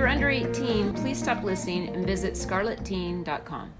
You're 0.00 0.08
under 0.08 0.30
18, 0.30 0.94
please 0.94 1.18
stop 1.18 1.44
listening 1.44 1.94
and 1.94 2.06
visit 2.06 2.32
scarletteen.com. 2.32 3.70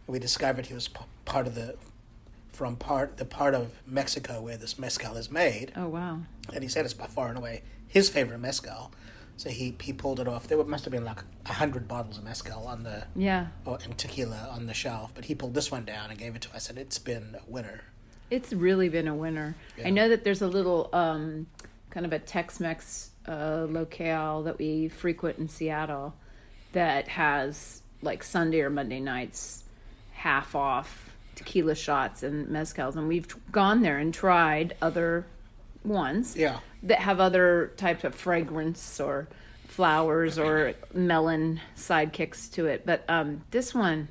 and 0.06 0.12
we 0.14 0.18
discovered 0.18 0.64
he 0.66 0.74
was 0.74 0.88
p- 0.88 1.00
part 1.26 1.46
of 1.46 1.54
the 1.54 1.76
from 2.48 2.76
part 2.76 3.18
the 3.18 3.24
part 3.26 3.54
of 3.54 3.66
Mexico 3.86 4.40
where 4.40 4.56
this 4.56 4.78
mezcal 4.78 5.16
is 5.16 5.30
made, 5.30 5.72
oh, 5.76 5.88
wow. 5.88 6.20
and 6.54 6.62
he 6.62 6.68
said 6.68 6.84
it's 6.86 6.94
by 6.94 7.06
far 7.06 7.28
and 7.28 7.36
away 7.36 7.62
his 7.86 8.08
favorite 8.08 8.38
mezcal. 8.38 8.90
So 9.36 9.50
he 9.50 9.76
he 9.80 9.92
pulled 9.92 10.20
it 10.20 10.28
off. 10.28 10.46
There 10.48 10.56
were- 10.56 10.64
must 10.64 10.84
have 10.86 10.92
been 10.92 11.04
like 11.04 11.20
a 11.44 11.52
hundred 11.52 11.86
bottles 11.86 12.16
of 12.16 12.24
mezcal 12.24 12.66
on 12.66 12.82
the 12.84 13.06
Yeah. 13.14 13.48
or 13.66 13.78
and 13.84 13.98
tequila 13.98 14.48
on 14.52 14.64
the 14.66 14.74
shelf, 14.74 15.12
but 15.14 15.26
he 15.26 15.34
pulled 15.34 15.52
this 15.54 15.70
one 15.70 15.84
down 15.84 16.08
and 16.10 16.18
gave 16.18 16.34
it 16.34 16.42
to 16.42 16.54
us, 16.56 16.70
and 16.70 16.78
it's 16.78 16.98
been 16.98 17.36
a 17.38 17.50
winner. 17.50 17.82
It's 18.30 18.54
really 18.54 18.88
been 18.88 19.06
a 19.08 19.14
winner. 19.14 19.54
Yeah. 19.76 19.88
I 19.88 19.90
know 19.90 20.08
that 20.08 20.24
there's 20.24 20.40
a 20.40 20.46
little 20.48 20.88
um, 20.94 21.46
kind 21.90 22.06
of 22.06 22.12
a 22.12 22.18
Tex-Mex 22.18 23.10
uh, 23.28 23.66
locale 23.68 24.42
that 24.42 24.58
we 24.58 24.88
frequent 24.88 25.38
in 25.38 25.48
Seattle 25.48 26.14
that 26.72 27.08
has 27.08 27.82
like 28.02 28.22
Sunday 28.22 28.60
or 28.60 28.70
Monday 28.70 29.00
nights 29.00 29.64
half 30.12 30.54
off 30.54 31.10
tequila 31.34 31.74
shots 31.74 32.22
and 32.22 32.48
mezcals, 32.48 32.96
and 32.96 33.08
we've 33.08 33.26
gone 33.50 33.82
there 33.82 33.98
and 33.98 34.12
tried 34.14 34.74
other 34.82 35.26
ones 35.84 36.36
Yeah, 36.36 36.58
that 36.84 37.00
have 37.00 37.20
other 37.20 37.72
types 37.76 38.04
of 38.04 38.14
fragrance 38.14 39.00
or 39.00 39.28
flowers 39.66 40.38
or 40.38 40.74
melon 40.92 41.60
sidekicks 41.76 42.52
to 42.52 42.66
it. 42.66 42.86
But 42.86 43.04
um, 43.08 43.42
this 43.50 43.74
one, 43.74 44.08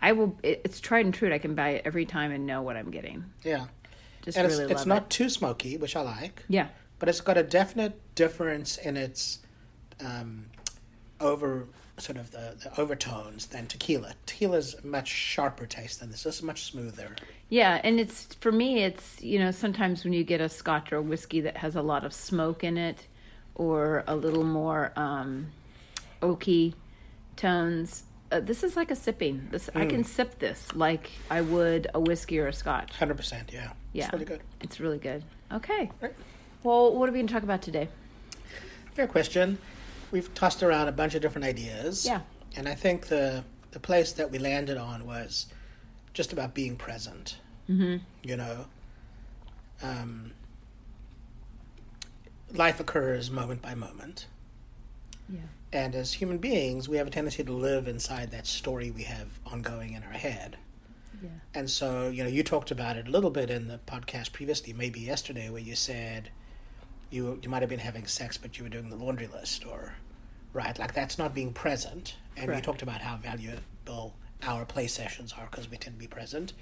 I 0.00 0.12
will. 0.12 0.36
It, 0.42 0.60
it's 0.64 0.80
tried 0.80 1.04
and 1.06 1.12
true. 1.14 1.32
I 1.32 1.38
can 1.38 1.54
buy 1.54 1.70
it 1.70 1.82
every 1.84 2.06
time 2.06 2.30
and 2.30 2.46
know 2.46 2.62
what 2.62 2.76
I'm 2.76 2.90
getting. 2.90 3.24
yeah, 3.42 3.66
Just 4.22 4.38
and 4.38 4.46
really 4.48 4.64
it's 4.64 4.72
it's 4.72 4.86
not 4.86 5.02
it. 5.04 5.10
too 5.10 5.28
smoky, 5.28 5.76
which 5.76 5.96
I 5.96 6.02
like. 6.02 6.44
Yeah. 6.48 6.68
but 7.00 7.08
it's 7.08 7.20
got 7.20 7.36
a 7.36 7.42
definite 7.42 7.98
difference 8.18 8.76
in 8.76 8.96
its 8.96 9.38
um, 10.04 10.46
over 11.20 11.68
sort 11.98 12.18
of 12.18 12.32
the, 12.32 12.56
the 12.62 12.80
overtones 12.80 13.46
than 13.46 13.66
tequila. 13.66 14.12
Tequila's 14.26 14.74
much 14.84 15.06
sharper 15.06 15.66
taste 15.66 16.00
than 16.00 16.10
this. 16.10 16.24
This 16.24 16.36
is 16.36 16.42
much 16.42 16.64
smoother. 16.64 17.14
Yeah, 17.48 17.80
and 17.84 18.00
it's 18.00 18.34
for 18.40 18.50
me 18.50 18.82
it's, 18.82 19.22
you 19.22 19.38
know, 19.38 19.52
sometimes 19.52 20.02
when 20.02 20.12
you 20.12 20.24
get 20.24 20.40
a 20.40 20.48
scotch 20.48 20.92
or 20.92 21.00
whiskey 21.00 21.40
that 21.42 21.56
has 21.58 21.76
a 21.76 21.82
lot 21.82 22.04
of 22.04 22.12
smoke 22.12 22.64
in 22.64 22.76
it 22.76 23.06
or 23.54 24.02
a 24.08 24.16
little 24.16 24.44
more 24.44 24.92
um 24.96 25.46
oaky 26.20 26.74
tones, 27.36 28.02
uh, 28.32 28.40
this 28.40 28.64
is 28.64 28.76
like 28.76 28.90
a 28.90 28.96
sipping. 28.96 29.46
This 29.52 29.70
I 29.76 29.86
can 29.86 30.02
sip 30.02 30.40
this 30.40 30.74
like 30.74 31.08
I 31.30 31.40
would 31.40 31.86
a 31.94 32.00
whiskey 32.00 32.40
or 32.40 32.48
a 32.48 32.52
scotch. 32.52 32.96
Hundred 32.96 33.16
percent, 33.16 33.50
yeah. 33.52 33.70
Yeah. 33.92 34.04
it's 34.04 34.12
really 34.12 34.24
good. 34.24 34.42
It's 34.60 34.80
really 34.80 34.98
good. 34.98 35.22
Okay. 35.52 35.90
Right. 36.00 36.14
Well, 36.64 36.94
what 36.96 37.08
are 37.08 37.12
we 37.12 37.18
going 37.18 37.28
to 37.28 37.32
talk 37.32 37.44
about 37.44 37.62
today? 37.62 37.88
Fair 38.98 39.06
question. 39.06 39.58
We've 40.10 40.34
tossed 40.34 40.60
around 40.60 40.88
a 40.88 40.92
bunch 40.92 41.14
of 41.14 41.22
different 41.22 41.44
ideas. 41.44 42.04
Yeah. 42.04 42.22
and 42.56 42.68
I 42.68 42.74
think 42.74 43.06
the 43.06 43.44
the 43.70 43.78
place 43.78 44.10
that 44.10 44.32
we 44.32 44.40
landed 44.40 44.76
on 44.76 45.06
was 45.06 45.46
just 46.14 46.32
about 46.32 46.52
being 46.52 46.74
present. 46.74 47.38
Mm-hmm. 47.70 47.98
You 48.24 48.36
know, 48.36 48.66
um, 49.84 50.32
life 52.52 52.80
occurs 52.80 53.30
moment 53.30 53.62
by 53.62 53.76
moment. 53.76 54.26
Yeah. 55.28 55.42
And 55.72 55.94
as 55.94 56.14
human 56.14 56.38
beings, 56.38 56.88
we 56.88 56.96
have 56.96 57.06
a 57.06 57.10
tendency 57.10 57.44
to 57.44 57.52
live 57.52 57.86
inside 57.86 58.32
that 58.32 58.48
story 58.48 58.90
we 58.90 59.04
have 59.04 59.38
ongoing 59.46 59.92
in 59.92 60.02
our 60.02 60.10
head. 60.10 60.56
Yeah. 61.22 61.28
And 61.54 61.70
so, 61.70 62.08
you 62.08 62.24
know, 62.24 62.28
you 62.28 62.42
talked 62.42 62.72
about 62.72 62.96
it 62.96 63.06
a 63.06 63.10
little 63.12 63.30
bit 63.30 63.48
in 63.48 63.68
the 63.68 63.78
podcast 63.86 64.32
previously, 64.32 64.72
maybe 64.72 64.98
yesterday, 64.98 65.50
where 65.50 65.62
you 65.62 65.76
said 65.76 66.30
you 67.10 67.38
you 67.42 67.48
might 67.48 67.62
have 67.62 67.68
been 67.68 67.78
having 67.78 68.06
sex, 68.06 68.36
but 68.36 68.58
you 68.58 68.64
were 68.64 68.70
doing 68.70 68.90
the 68.90 68.96
laundry 68.96 69.26
list, 69.26 69.66
or 69.66 69.94
right, 70.52 70.78
like 70.78 70.94
that's 70.94 71.18
not 71.18 71.34
being 71.34 71.52
present. 71.52 72.16
And 72.36 72.46
Correct. 72.46 72.58
you 72.58 72.72
talked 72.72 72.82
about 72.82 73.00
how 73.00 73.16
valuable 73.16 74.14
our 74.46 74.64
play 74.64 74.86
sessions 74.86 75.34
are 75.36 75.48
because 75.50 75.70
we 75.70 75.76
tend 75.76 75.96
to 75.96 76.00
be 76.00 76.06
present. 76.06 76.52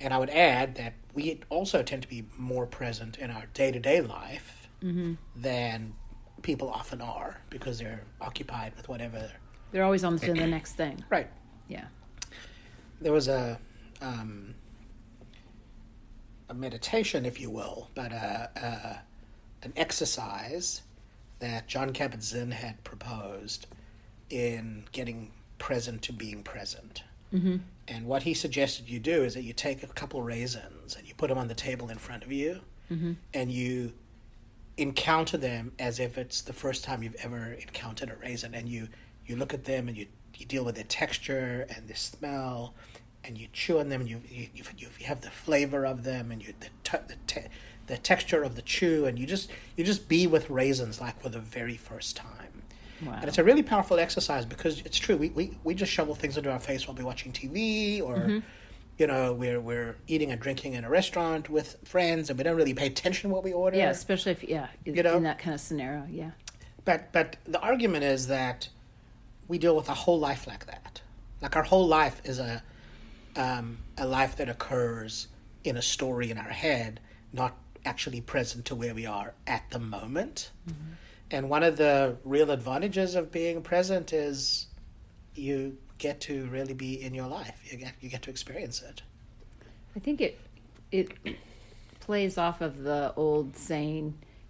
And 0.00 0.14
I 0.14 0.18
would 0.18 0.30
add 0.30 0.76
that 0.76 0.94
we 1.14 1.40
also 1.48 1.82
tend 1.82 2.02
to 2.02 2.08
be 2.08 2.24
more 2.36 2.66
present 2.66 3.18
in 3.18 3.30
our 3.30 3.46
day 3.54 3.70
to 3.72 3.80
day 3.80 4.00
life 4.00 4.68
mm-hmm. 4.82 5.14
than 5.36 5.94
people 6.42 6.70
often 6.70 7.00
are 7.00 7.40
because 7.50 7.78
they're 7.78 8.02
occupied 8.20 8.74
with 8.76 8.88
whatever. 8.88 9.30
They're 9.72 9.84
always 9.84 10.04
on 10.04 10.18
to 10.20 10.32
the 10.32 10.46
next 10.46 10.74
thing. 10.74 11.04
Right. 11.10 11.28
Yeah. 11.68 11.86
there 13.00 13.12
was 13.12 13.28
a 13.28 13.58
um, 14.00 14.54
a 16.48 16.54
meditation, 16.54 17.26
if 17.26 17.40
you 17.40 17.50
will, 17.50 17.90
but 17.94 18.12
a, 18.12 18.50
a 18.56 19.02
an 19.62 19.72
exercise 19.76 20.82
that 21.40 21.68
John 21.68 21.92
Kabat-Zinn 21.92 22.50
had 22.50 22.82
proposed 22.84 23.66
in 24.30 24.84
getting 24.92 25.30
present 25.58 26.02
to 26.02 26.12
being 26.12 26.42
present. 26.42 27.02
Mm-hmm. 27.32 27.56
And 27.88 28.06
what 28.06 28.22
he 28.22 28.34
suggested 28.34 28.88
you 28.88 28.98
do 28.98 29.22
is 29.22 29.34
that 29.34 29.42
you 29.42 29.52
take 29.52 29.82
a 29.82 29.86
couple 29.86 30.22
raisins 30.22 30.96
and 30.96 31.06
you 31.06 31.14
put 31.14 31.28
them 31.28 31.38
on 31.38 31.48
the 31.48 31.54
table 31.54 31.88
in 31.90 31.98
front 31.98 32.24
of 32.24 32.32
you, 32.32 32.60
and 33.34 33.52
you 33.52 33.92
encounter 34.76 35.36
them 35.36 35.72
as 35.78 35.98
if 35.98 36.16
it's 36.16 36.40
the 36.42 36.52
first 36.52 36.84
time 36.84 37.02
you've 37.02 37.16
ever 37.16 37.52
encountered 37.52 38.10
a 38.10 38.16
raisin, 38.16 38.54
and 38.54 38.68
you 38.68 38.88
you 39.26 39.36
look 39.36 39.52
at 39.52 39.64
them 39.64 39.88
and 39.88 39.96
you 39.96 40.06
you 40.34 40.46
deal 40.46 40.64
with 40.64 40.76
their 40.76 40.84
texture 40.84 41.66
and 41.74 41.88
the 41.88 41.94
smell, 41.94 42.74
and 43.24 43.36
you 43.36 43.48
chew 43.52 43.78
on 43.78 43.88
them. 43.88 44.02
And 44.02 44.10
you 44.10 44.22
you, 44.28 44.48
you, 44.54 44.88
have 45.04 45.20
the 45.20 45.30
flavor 45.30 45.84
of 45.84 46.04
them, 46.04 46.30
and 46.30 46.42
you 46.42 46.54
the 46.60 46.68
te- 46.84 47.04
the, 47.08 47.16
te- 47.26 47.48
the 47.88 47.98
texture 47.98 48.42
of 48.42 48.54
the 48.54 48.62
chew, 48.62 49.06
and 49.06 49.18
you 49.18 49.26
just 49.26 49.50
you 49.76 49.84
just 49.84 50.08
be 50.08 50.26
with 50.26 50.48
raisins 50.48 51.00
like 51.00 51.20
for 51.20 51.28
the 51.28 51.40
very 51.40 51.76
first 51.76 52.16
time. 52.16 52.62
Wow. 53.04 53.14
And 53.20 53.24
it's 53.24 53.38
a 53.38 53.44
really 53.44 53.62
powerful 53.62 53.98
exercise 53.98 54.44
because 54.44 54.80
it's 54.80 54.98
true. 54.98 55.16
We, 55.16 55.28
we, 55.28 55.56
we 55.62 55.74
just 55.74 55.92
shovel 55.92 56.16
things 56.16 56.36
into 56.36 56.50
our 56.50 56.58
face 56.58 56.88
while 56.88 56.96
we're 56.96 57.04
watching 57.04 57.32
TV 57.32 58.02
or 58.02 58.42
you 58.98 59.06
know, 59.06 59.32
we're 59.32 59.60
we're 59.60 59.96
eating 60.08 60.32
and 60.32 60.40
drinking 60.40 60.74
in 60.74 60.84
a 60.84 60.90
restaurant 60.90 61.48
with 61.48 61.76
friends, 61.84 62.30
and 62.30 62.38
we 62.38 62.42
don't 62.42 62.56
really 62.56 62.74
pay 62.74 62.88
attention 62.88 63.30
to 63.30 63.34
what 63.34 63.44
we 63.44 63.52
order. 63.52 63.76
Yeah, 63.76 63.90
especially 63.90 64.32
if 64.32 64.42
yeah, 64.42 64.66
in, 64.84 64.96
You 64.96 65.02
know? 65.04 65.16
in 65.16 65.22
that 65.22 65.38
kind 65.38 65.54
of 65.54 65.60
scenario. 65.60 66.04
Yeah. 66.10 66.32
But 66.84 67.12
but 67.12 67.36
the 67.46 67.60
argument 67.60 68.04
is 68.04 68.26
that 68.26 68.68
we 69.46 69.58
deal 69.58 69.76
with 69.76 69.88
a 69.88 69.94
whole 69.94 70.18
life 70.18 70.46
like 70.46 70.66
that. 70.66 71.00
Like 71.40 71.54
our 71.54 71.62
whole 71.62 71.86
life 71.86 72.20
is 72.24 72.40
a 72.40 72.62
um, 73.36 73.78
a 73.96 74.06
life 74.06 74.36
that 74.36 74.48
occurs 74.48 75.28
in 75.62 75.76
a 75.76 75.82
story 75.82 76.30
in 76.32 76.38
our 76.38 76.50
head, 76.50 76.98
not 77.32 77.56
actually 77.88 78.20
present 78.20 78.66
to 78.66 78.74
where 78.74 78.94
we 78.94 79.06
are 79.06 79.32
at 79.46 79.64
the 79.70 79.78
moment. 79.78 80.50
Mm-hmm. 80.68 80.92
And 81.30 81.48
one 81.48 81.62
of 81.62 81.78
the 81.78 82.16
real 82.22 82.50
advantages 82.50 83.14
of 83.14 83.32
being 83.32 83.62
present 83.62 84.12
is 84.12 84.66
you 85.34 85.78
get 85.96 86.20
to 86.22 86.46
really 86.46 86.74
be 86.74 87.00
in 87.00 87.14
your 87.14 87.28
life. 87.28 87.58
You 87.64 87.78
get 87.78 87.94
you 88.00 88.10
get 88.10 88.22
to 88.22 88.30
experience 88.30 88.82
it. 88.82 89.02
I 89.96 90.00
think 90.00 90.20
it 90.20 90.38
it 90.92 91.08
plays 92.00 92.38
off 92.38 92.60
of 92.60 92.82
the 92.82 93.12
old 93.16 93.56
saying, 93.56 94.04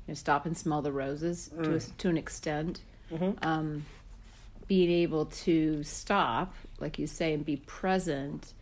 you 0.06 0.08
know, 0.08 0.14
"Stop 0.14 0.44
and 0.46 0.56
smell 0.56 0.82
the 0.82 0.93
roses" 0.93 1.49
to 1.49 1.70
mm. 1.70 1.88
a, 1.88 1.99
to 1.99 2.08
an 2.08 2.19
extent. 2.19 2.81
Mm-hmm. 3.12 3.49
Um, 3.49 3.87
being 4.67 4.90
able 4.90 5.26
to 5.26 5.82
stop, 5.82 6.55
like 6.79 6.99
you 6.99 7.06
say, 7.06 7.32
and 7.32 7.44
be 7.44 7.56
present. 7.56 8.52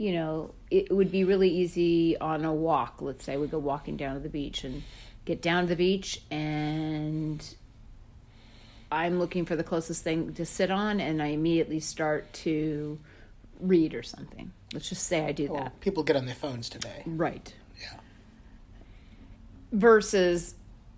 You 0.00 0.12
know, 0.12 0.54
it 0.70 0.90
would 0.90 1.12
be 1.12 1.24
really 1.24 1.50
easy 1.50 2.16
on 2.18 2.46
a 2.46 2.54
walk. 2.54 3.02
Let's 3.02 3.22
say 3.22 3.36
we 3.36 3.46
go 3.46 3.58
walking 3.58 3.98
down 3.98 4.14
to 4.14 4.20
the 4.20 4.30
beach 4.30 4.64
and 4.64 4.82
get 5.26 5.42
down 5.42 5.64
to 5.64 5.68
the 5.68 5.76
beach, 5.76 6.22
and 6.30 7.46
I'm 8.90 9.18
looking 9.18 9.44
for 9.44 9.56
the 9.56 9.62
closest 9.62 10.02
thing 10.02 10.32
to 10.32 10.46
sit 10.46 10.70
on, 10.70 11.00
and 11.00 11.22
I 11.22 11.26
immediately 11.26 11.80
start 11.80 12.32
to 12.44 12.98
read 13.60 13.94
or 13.94 14.02
something. 14.02 14.52
Let's 14.72 14.88
just 14.88 15.06
say 15.06 15.26
I 15.26 15.32
do 15.32 15.48
that. 15.48 15.78
People 15.80 16.02
get 16.02 16.16
on 16.16 16.24
their 16.24 16.34
phones 16.34 16.70
today. 16.70 17.02
Right. 17.04 17.54
Yeah. 17.78 17.98
Versus 19.70 20.54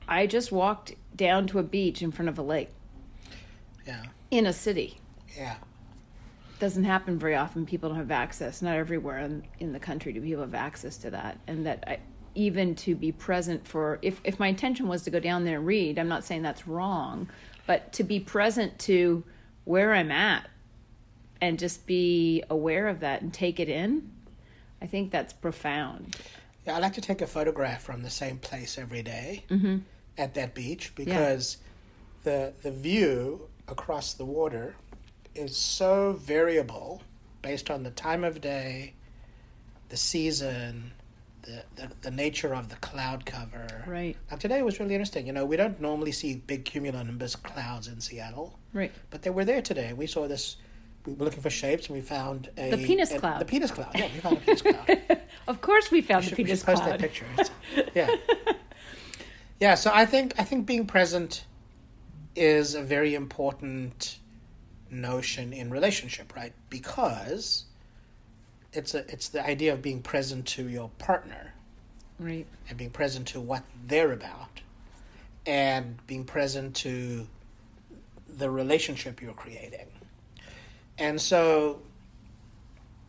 I 0.06 0.28
just 0.28 0.52
walked 0.52 0.92
down 1.16 1.48
to 1.48 1.58
a 1.58 1.64
beach 1.64 2.02
in 2.02 2.12
front 2.12 2.28
of 2.28 2.38
a 2.38 2.42
lake 2.42 2.70
Yeah. 3.84 4.04
in 4.30 4.46
a 4.46 4.52
city. 4.52 5.00
Yeah. 5.36 5.56
Doesn't 6.62 6.84
happen 6.84 7.18
very 7.18 7.34
often. 7.34 7.66
People 7.66 7.88
don't 7.88 7.98
have 7.98 8.12
access. 8.12 8.62
Not 8.62 8.76
everywhere 8.76 9.18
in, 9.18 9.42
in 9.58 9.72
the 9.72 9.80
country 9.80 10.12
do 10.12 10.20
people 10.20 10.42
have 10.44 10.54
access 10.54 10.96
to 10.98 11.10
that. 11.10 11.40
And 11.48 11.66
that 11.66 11.82
I, 11.88 11.98
even 12.36 12.76
to 12.76 12.94
be 12.94 13.10
present 13.10 13.66
for, 13.66 13.98
if, 14.00 14.20
if 14.22 14.38
my 14.38 14.46
intention 14.46 14.86
was 14.86 15.02
to 15.02 15.10
go 15.10 15.18
down 15.18 15.42
there 15.42 15.58
and 15.58 15.66
read, 15.66 15.98
I'm 15.98 16.06
not 16.06 16.22
saying 16.22 16.42
that's 16.42 16.68
wrong, 16.68 17.28
but 17.66 17.92
to 17.94 18.04
be 18.04 18.20
present 18.20 18.78
to 18.78 19.24
where 19.64 19.92
I'm 19.92 20.12
at 20.12 20.48
and 21.40 21.58
just 21.58 21.84
be 21.84 22.44
aware 22.48 22.86
of 22.86 23.00
that 23.00 23.22
and 23.22 23.34
take 23.34 23.58
it 23.58 23.68
in, 23.68 24.12
I 24.80 24.86
think 24.86 25.10
that's 25.10 25.32
profound. 25.32 26.14
Yeah, 26.64 26.76
I 26.76 26.78
like 26.78 26.92
to 26.92 27.00
take 27.00 27.22
a 27.22 27.26
photograph 27.26 27.82
from 27.82 28.04
the 28.04 28.10
same 28.10 28.38
place 28.38 28.78
every 28.78 29.02
day 29.02 29.46
mm-hmm. 29.50 29.78
at 30.16 30.34
that 30.34 30.54
beach 30.54 30.94
because 30.94 31.56
the 32.22 32.52
the 32.62 32.70
view 32.70 33.48
across 33.66 34.14
the 34.14 34.24
water 34.24 34.76
is 35.34 35.56
so 35.56 36.12
variable 36.20 37.02
based 37.42 37.70
on 37.70 37.82
the 37.82 37.90
time 37.90 38.24
of 38.24 38.40
day, 38.40 38.94
the 39.88 39.96
season, 39.96 40.92
the, 41.42 41.62
the, 41.76 41.90
the 42.02 42.10
nature 42.10 42.54
of 42.54 42.68
the 42.68 42.76
cloud 42.76 43.26
cover. 43.26 43.84
Right. 43.86 44.16
Now 44.30 44.36
today 44.36 44.62
was 44.62 44.78
really 44.78 44.94
interesting. 44.94 45.26
You 45.26 45.32
know, 45.32 45.44
we 45.44 45.56
don't 45.56 45.80
normally 45.80 46.12
see 46.12 46.36
big 46.36 46.64
cumulonimbus 46.64 47.42
clouds 47.42 47.88
in 47.88 48.00
Seattle, 48.00 48.58
Right. 48.72 48.92
but 49.10 49.22
they 49.22 49.30
were 49.30 49.44
there 49.44 49.62
today. 49.62 49.92
We 49.92 50.06
saw 50.06 50.28
this. 50.28 50.56
We 51.04 51.14
were 51.14 51.24
looking 51.24 51.42
for 51.42 51.50
shapes, 51.50 51.88
and 51.88 51.96
we 51.96 52.00
found 52.00 52.48
a 52.56 52.70
The 52.70 52.76
penis 52.86 53.10
a- 53.10 53.18
cloud. 53.18 53.40
The 53.40 53.44
penis 53.44 53.72
cloud. 53.72 53.90
Yeah, 53.96 54.08
we 54.14 54.20
found 54.20 54.36
a 54.36 54.40
penis 54.40 54.62
cloud. 54.62 55.20
Of 55.48 55.60
course, 55.60 55.90
we 55.90 56.00
found 56.00 56.20
We 56.20 56.24
the 56.24 56.28
should, 56.28 56.38
we 56.38 56.44
penis 56.44 56.60
should 56.60 56.66
post 56.66 56.84
that 56.84 57.00
picture. 57.00 57.26
Yeah, 57.94 58.08
yeah. 59.60 59.74
So 59.74 59.90
I 59.92 60.06
think 60.06 60.34
I 60.38 60.44
think 60.44 60.64
being 60.66 60.86
present 60.86 61.44
is 62.36 62.74
a 62.76 62.82
very 62.82 63.14
important 63.16 64.18
notion 64.92 65.52
in 65.52 65.70
relationship, 65.70 66.34
right? 66.36 66.52
Because 66.70 67.64
it's 68.72 68.94
a 68.94 69.10
it's 69.12 69.28
the 69.28 69.44
idea 69.44 69.72
of 69.72 69.82
being 69.82 70.02
present 70.02 70.46
to 70.46 70.68
your 70.68 70.90
partner 70.98 71.54
Right. 72.18 72.46
and 72.68 72.78
being 72.78 72.90
present 72.90 73.28
to 73.28 73.40
what 73.40 73.64
they're 73.86 74.12
about, 74.12 74.60
and 75.46 76.04
being 76.06 76.24
present 76.24 76.76
to 76.76 77.26
the 78.28 78.48
relationship 78.50 79.20
you're 79.20 79.34
creating. 79.34 79.86
And 80.98 81.20
so 81.20 81.80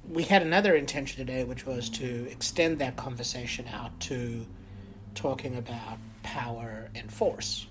we 0.10 0.24
had 0.24 0.42
another 0.42 0.76
intention 0.76 1.26
today, 1.26 1.44
which 1.44 1.66
was 1.66 1.90
to 1.92 2.28
extend 2.30 2.80
that 2.80 2.96
conversation 2.98 3.68
out 3.72 3.98
to 4.02 4.46
talking 5.16 5.56
about 5.58 5.98
power 6.24 6.90
and 6.96 7.12
force. 7.12 7.68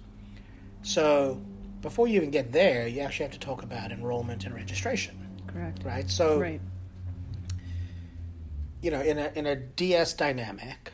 So 0.83 1.41
before 1.83 2.07
you 2.09 2.17
even 2.17 2.31
get 2.31 2.53
there, 2.53 2.87
you 2.87 3.01
actually 3.01 3.25
have 3.25 3.33
to 3.33 3.39
talk 3.41 3.63
about 3.63 3.91
enrollment 3.93 4.45
and 4.47 4.55
registration, 4.55 5.17
Correct. 5.47 5.85
right? 5.85 6.09
So 6.09 6.39
Right. 6.39 6.61
you 8.81 8.91
know, 8.91 9.01
in 9.01 9.19
a 9.19 9.31
in 9.35 9.47
a 9.47 9.55
DS 9.57 10.15
dynamic, 10.15 10.93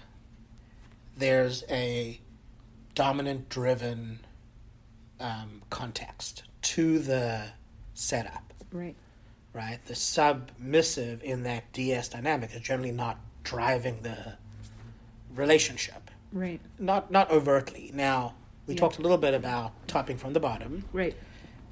there's 1.17 1.65
a 1.71 2.21
dominant 2.95 3.49
driven 3.49 4.21
um, 5.21 5.63
context 5.71 6.43
to 6.63 6.99
the 6.99 7.51
setup, 7.95 8.53
Right. 8.73 8.95
right? 9.53 9.79
The 9.87 9.95
submissive 9.95 11.23
in 11.23 11.43
that 11.45 11.73
DS 11.73 12.09
dynamic 12.09 12.55
is 12.55 12.61
generally 12.61 12.93
not 12.93 13.19
driving 13.43 14.03
the 14.03 14.37
relationship, 15.35 16.11
Right. 16.33 16.61
not 16.79 17.11
not 17.11 17.31
overtly. 17.31 17.91
Now 17.95 18.35
we 18.69 18.75
Yeah. 18.75 18.81
talked 18.81 18.99
a 18.99 19.03
little 19.03 19.19
bit 19.19 19.35
about 19.35 19.73
topping 19.89 20.17
from 20.19 20.33
the 20.35 20.41
bottom, 20.41 20.85
Right. 20.93 21.17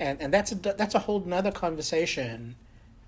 and 0.00 0.20
and 0.20 0.32
that's 0.34 0.50
a 0.52 0.56
that's 0.56 0.94
a 0.96 0.98
whole 1.00 1.20
nother 1.20 1.52
conversation 1.52 2.56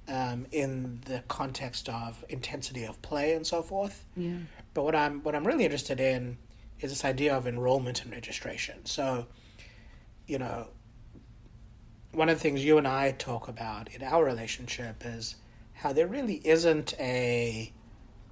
um, 0.09 0.47
in 0.53 1.01
the 1.07 1.23
context 1.29 1.89
of 1.89 2.25
intensity 2.29 2.85
of 2.85 3.01
play 3.03 3.35
and 3.35 3.47
so 3.47 3.63
forth. 3.63 4.05
Yeah. 4.17 4.39
But 4.75 4.85
what 4.85 4.95
I'm 4.95 5.23
what 5.23 5.35
I'm 5.35 5.47
really 5.47 5.65
interested 5.65 5.99
in 6.01 6.39
is 6.81 6.91
this 6.91 7.05
idea 7.05 7.37
of 7.37 7.47
enrollment 7.47 8.03
and 8.05 8.13
registration. 8.13 8.87
So, 8.87 9.27
you 10.27 10.39
know, 10.39 10.69
one 12.13 12.29
of 12.29 12.37
the 12.37 12.41
things 12.41 12.65
you 12.65 12.79
and 12.79 12.87
I 12.87 13.13
talk 13.13 13.49
about 13.49 13.93
in 13.95 14.03
our 14.03 14.25
relationship 14.25 15.03
is 15.05 15.37
how 15.75 15.93
there 15.93 16.07
really 16.07 16.41
isn't 16.47 16.95
a 17.01 17.73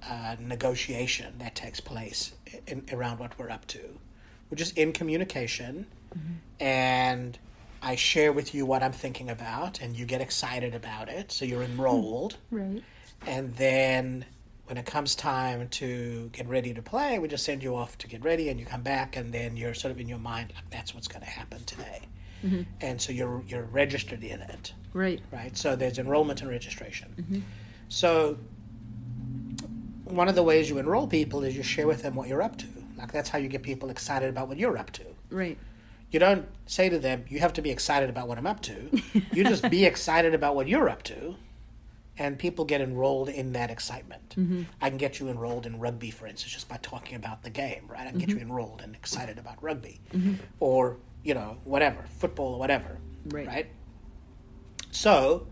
uh, 0.07 0.35
negotiation 0.39 1.37
that 1.39 1.55
takes 1.55 1.79
place 1.79 2.31
in, 2.67 2.85
around 2.91 3.19
what 3.19 3.37
we're 3.37 3.49
up 3.49 3.65
to. 3.67 3.99
We're 4.49 4.55
just 4.57 4.77
in 4.77 4.93
communication, 4.93 5.87
and 6.59 7.37
I 7.81 7.95
share 7.95 8.31
with 8.33 8.55
you 8.55 8.65
what 8.65 8.81
I'm 8.83 8.91
thinking 8.93 9.29
about, 9.29 9.81
and 9.81 9.95
you 9.95 10.05
get 10.05 10.21
excited 10.21 10.73
about 10.73 11.09
it, 11.09 11.31
so 11.31 11.45
you're 11.45 11.63
enrolled 11.63 12.37
mm, 12.51 12.73
Right. 12.75 12.83
and 13.25 13.55
then 13.55 14.25
when 14.65 14.77
it 14.77 14.85
comes 14.85 15.15
time 15.15 15.69
to 15.69 16.29
get 16.33 16.45
ready 16.47 16.73
to 16.73 16.81
play, 16.81 17.19
we 17.19 17.27
just 17.29 17.45
send 17.45 17.63
you 17.63 17.75
off 17.75 17.97
to 17.99 18.07
get 18.07 18.23
ready, 18.23 18.49
and 18.49 18.59
you 18.59 18.65
come 18.65 18.81
back, 18.83 19.15
and 19.17 19.33
then 19.33 19.55
you're 19.57 19.73
sort 19.73 19.91
of 19.91 19.99
in 19.99 20.07
your 20.09 20.17
mind 20.17 20.51
like 20.55 20.69
that's 20.69 20.93
what's 20.95 21.07
going 21.07 21.23
to 21.23 21.29
happen 21.29 21.63
today, 21.65 22.01
mm-hmm. 22.45 22.61
and 22.81 23.01
so 23.01 23.11
you're 23.11 23.43
you're 23.47 23.63
registered 23.63 24.23
in 24.23 24.41
it, 24.41 24.73
Right. 24.93 25.21
right? 25.31 25.55
So 25.57 25.75
there's 25.75 25.99
enrollment 25.99 26.41
and 26.41 26.49
registration. 26.49 27.13
Mm-hmm. 27.19 27.39
So 27.89 28.37
one 30.05 30.27
of 30.29 30.35
the 30.35 30.43
ways 30.43 30.69
you 30.69 30.77
enroll 30.77 31.07
people 31.07 31.43
is 31.43 31.55
you 31.55 31.63
share 31.63 31.85
with 31.87 32.01
them 32.01 32.15
what 32.15 32.27
you're 32.29 32.41
up 32.41 32.57
to. 32.57 32.67
Like 32.97 33.11
that's 33.11 33.29
how 33.29 33.37
you 33.37 33.47
get 33.47 33.63
people 33.63 33.89
excited 33.89 34.29
about 34.29 34.47
what 34.47 34.57
you're 34.57 34.77
up 34.77 34.91
to. 34.91 35.03
Right. 35.29 35.57
You 36.09 36.19
don't 36.19 36.47
say 36.65 36.89
to 36.89 36.97
them, 36.97 37.25
"You 37.27 37.39
have 37.39 37.53
to 37.53 37.61
be 37.61 37.69
excited 37.69 38.09
about 38.09 38.27
what 38.27 38.37
I'm 38.37 38.47
up 38.47 38.61
to." 38.63 39.01
you 39.33 39.43
just 39.43 39.69
be 39.69 39.85
excited 39.85 40.33
about 40.33 40.55
what 40.55 40.67
you're 40.67 40.89
up 40.89 41.03
to, 41.03 41.35
and 42.17 42.39
people 42.39 42.63
get 42.65 42.79
enrolled 42.81 43.29
in 43.29 43.53
that 43.53 43.69
excitement. 43.69 44.35
Mm-hmm. 44.37 44.63
I 44.81 44.89
can 44.89 44.97
get 44.97 45.19
you 45.19 45.27
enrolled 45.27 45.65
in 45.65 45.79
rugby, 45.79 46.11
for 46.11 46.25
instance, 46.25 46.53
just 46.53 46.69
by 46.69 46.77
talking 46.77 47.15
about 47.15 47.43
the 47.43 47.49
game, 47.49 47.83
right? 47.89 48.07
I 48.07 48.11
can 48.11 48.19
get 48.19 48.29
you 48.29 48.35
mm-hmm. 48.35 48.43
enrolled 48.49 48.81
and 48.81 48.95
excited 48.95 49.37
about 49.37 49.61
rugby, 49.61 49.99
mm-hmm. 50.13 50.35
or 50.59 50.97
you 51.23 51.33
know, 51.33 51.57
whatever, 51.65 52.05
football 52.19 52.53
or 52.53 52.59
whatever, 52.59 52.99
Right. 53.25 53.47
right? 53.47 53.67
So 54.91 55.45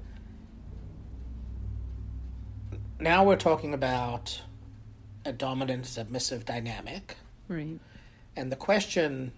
now 3.00 3.26
we're 3.26 3.36
talking 3.36 3.74
about 3.74 4.42
a 5.26 5.34
dominant 5.34 5.86
submissive 5.86 6.46
dynamic. 6.46 7.18
Right. 7.48 7.80
And 8.36 8.52
the 8.52 8.56
question 8.56 9.32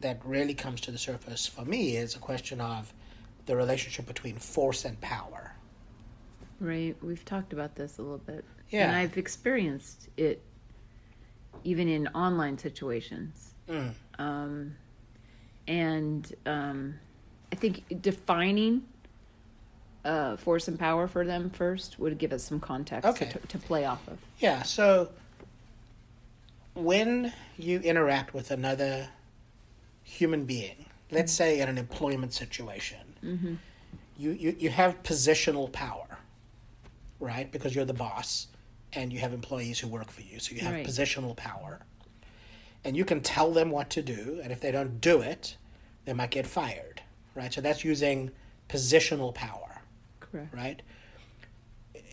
that 0.00 0.20
really 0.24 0.54
comes 0.54 0.80
to 0.82 0.90
the 0.90 0.98
surface 0.98 1.46
for 1.46 1.64
me 1.64 1.96
is 1.96 2.16
a 2.16 2.18
question 2.18 2.60
of 2.60 2.92
the 3.46 3.56
relationship 3.56 4.06
between 4.06 4.36
force 4.36 4.84
and 4.84 5.00
power. 5.00 5.54
Right. 6.60 6.96
We've 7.02 7.24
talked 7.24 7.52
about 7.52 7.74
this 7.74 7.98
a 7.98 8.02
little 8.02 8.18
bit. 8.18 8.44
Yeah. 8.70 8.88
And 8.88 8.96
I've 8.96 9.16
experienced 9.16 10.08
it 10.16 10.42
even 11.64 11.88
in 11.88 12.08
online 12.08 12.58
situations. 12.58 13.54
Mm. 13.68 13.92
Um, 14.18 14.76
and 15.68 16.34
um, 16.46 16.94
I 17.52 17.56
think 17.56 18.02
defining 18.02 18.82
uh, 20.04 20.36
force 20.36 20.68
and 20.68 20.78
power 20.78 21.06
for 21.06 21.24
them 21.24 21.50
first 21.50 21.98
would 21.98 22.18
give 22.18 22.32
us 22.32 22.42
some 22.42 22.58
context 22.58 23.08
Okay. 23.08 23.30
to, 23.30 23.38
to 23.38 23.58
play 23.58 23.84
off 23.84 24.06
of. 24.08 24.18
Yeah, 24.40 24.62
so 24.62 25.10
when 26.74 27.32
you 27.58 27.80
interact 27.80 28.34
with 28.34 28.50
another 28.50 29.08
human 30.02 30.44
being, 30.44 30.86
let's 31.10 31.32
say 31.32 31.60
in 31.60 31.68
an 31.68 31.78
employment 31.78 32.32
situation, 32.32 33.14
mm-hmm. 33.22 33.54
you, 34.16 34.30
you, 34.30 34.56
you 34.58 34.70
have 34.70 35.02
positional 35.02 35.70
power, 35.72 36.18
right? 37.20 37.50
Because 37.52 37.74
you're 37.74 37.84
the 37.84 37.94
boss 37.94 38.48
and 38.92 39.12
you 39.12 39.20
have 39.20 39.32
employees 39.32 39.78
who 39.78 39.88
work 39.88 40.10
for 40.10 40.22
you. 40.22 40.38
So 40.38 40.54
you 40.54 40.60
have 40.62 40.72
Right. 40.74 40.86
positional 40.86 41.36
power. 41.36 41.80
And 42.84 42.96
you 42.96 43.04
can 43.04 43.20
tell 43.20 43.52
them 43.52 43.70
what 43.70 43.90
to 43.90 44.02
do, 44.02 44.40
and 44.42 44.52
if 44.52 44.60
they 44.60 44.72
don't 44.72 45.00
do 45.00 45.20
it, 45.20 45.56
they 46.04 46.12
might 46.12 46.30
get 46.30 46.46
fired, 46.46 47.00
right? 47.34 47.52
So 47.52 47.60
that's 47.60 47.84
using 47.84 48.32
positional 48.68 49.32
power 49.32 49.82
Correct. 50.18 50.52
right? 50.54 50.82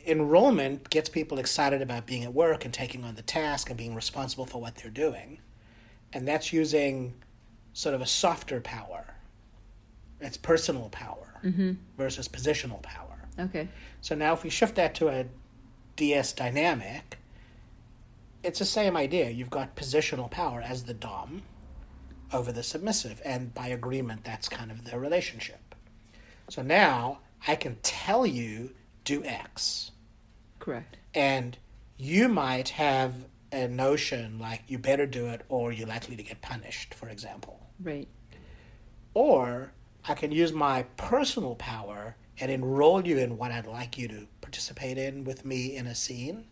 Enrollment 0.05 0.89
gets 0.89 1.09
people 1.09 1.39
excited 1.39 1.81
about 1.81 2.05
being 2.05 2.23
at 2.23 2.33
work 2.33 2.65
and 2.65 2.73
taking 2.73 3.03
on 3.03 3.15
the 3.15 3.21
task 3.21 3.69
and 3.69 3.77
being 3.77 3.95
responsible 3.95 4.45
for 4.45 4.61
what 4.61 4.75
they're 4.75 4.91
doing. 4.91 5.39
And 6.13 6.27
that's 6.27 6.51
using 6.53 7.13
sort 7.73 7.95
of 7.95 8.01
a 8.01 8.05
softer 8.05 8.61
power. 8.61 9.05
It's 10.19 10.37
personal 10.37 10.89
power 10.89 11.39
mm-hmm. 11.43 11.73
versus 11.97 12.27
positional 12.27 12.81
power. 12.81 13.19
Okay. 13.39 13.67
So 14.01 14.15
now 14.15 14.33
if 14.33 14.43
we 14.43 14.49
shift 14.49 14.75
that 14.75 14.95
to 14.95 15.09
a 15.09 15.25
DS 15.95 16.33
dynamic, 16.33 17.17
it's 18.43 18.59
the 18.59 18.65
same 18.65 18.95
idea. 18.97 19.29
You've 19.29 19.49
got 19.49 19.75
positional 19.75 20.29
power 20.29 20.61
as 20.61 20.83
the 20.83 20.93
Dom 20.93 21.43
over 22.31 22.51
the 22.51 22.63
submissive, 22.63 23.21
and 23.25 23.53
by 23.53 23.67
agreement, 23.67 24.23
that's 24.23 24.47
kind 24.47 24.71
of 24.71 24.85
the 24.85 24.99
relationship. 24.99 25.75
So 26.49 26.61
now 26.61 27.19
I 27.47 27.55
can 27.55 27.77
tell 27.81 28.25
you 28.25 28.71
do 29.09 29.23
X, 29.23 29.89
Correct. 30.59 30.97
and 31.15 31.57
you 31.97 32.29
might 32.29 32.69
have 32.69 33.13
a 33.51 33.67
notion 33.67 34.37
like 34.37 34.61
you 34.67 34.77
better 34.77 35.07
do 35.07 35.25
it 35.25 35.41
or 35.49 35.71
you're 35.71 35.87
likely 35.87 36.15
to 36.15 36.21
get 36.21 36.39
punished, 36.41 36.93
for 36.93 37.09
example. 37.09 37.59
Right. 37.81 38.07
Or 39.15 39.71
I 40.07 40.13
can 40.13 40.31
use 40.31 40.53
my 40.53 40.83
personal 40.95 41.55
power 41.55 42.15
and 42.39 42.51
enroll 42.51 43.05
you 43.05 43.17
in 43.17 43.37
what 43.37 43.51
I'd 43.51 43.65
like 43.65 43.97
you 43.97 44.07
to 44.09 44.27
participate 44.41 44.97
in 44.99 45.23
with 45.23 45.43
me 45.43 45.75
in 45.75 45.87
a 45.87 45.95
scene 45.95 46.45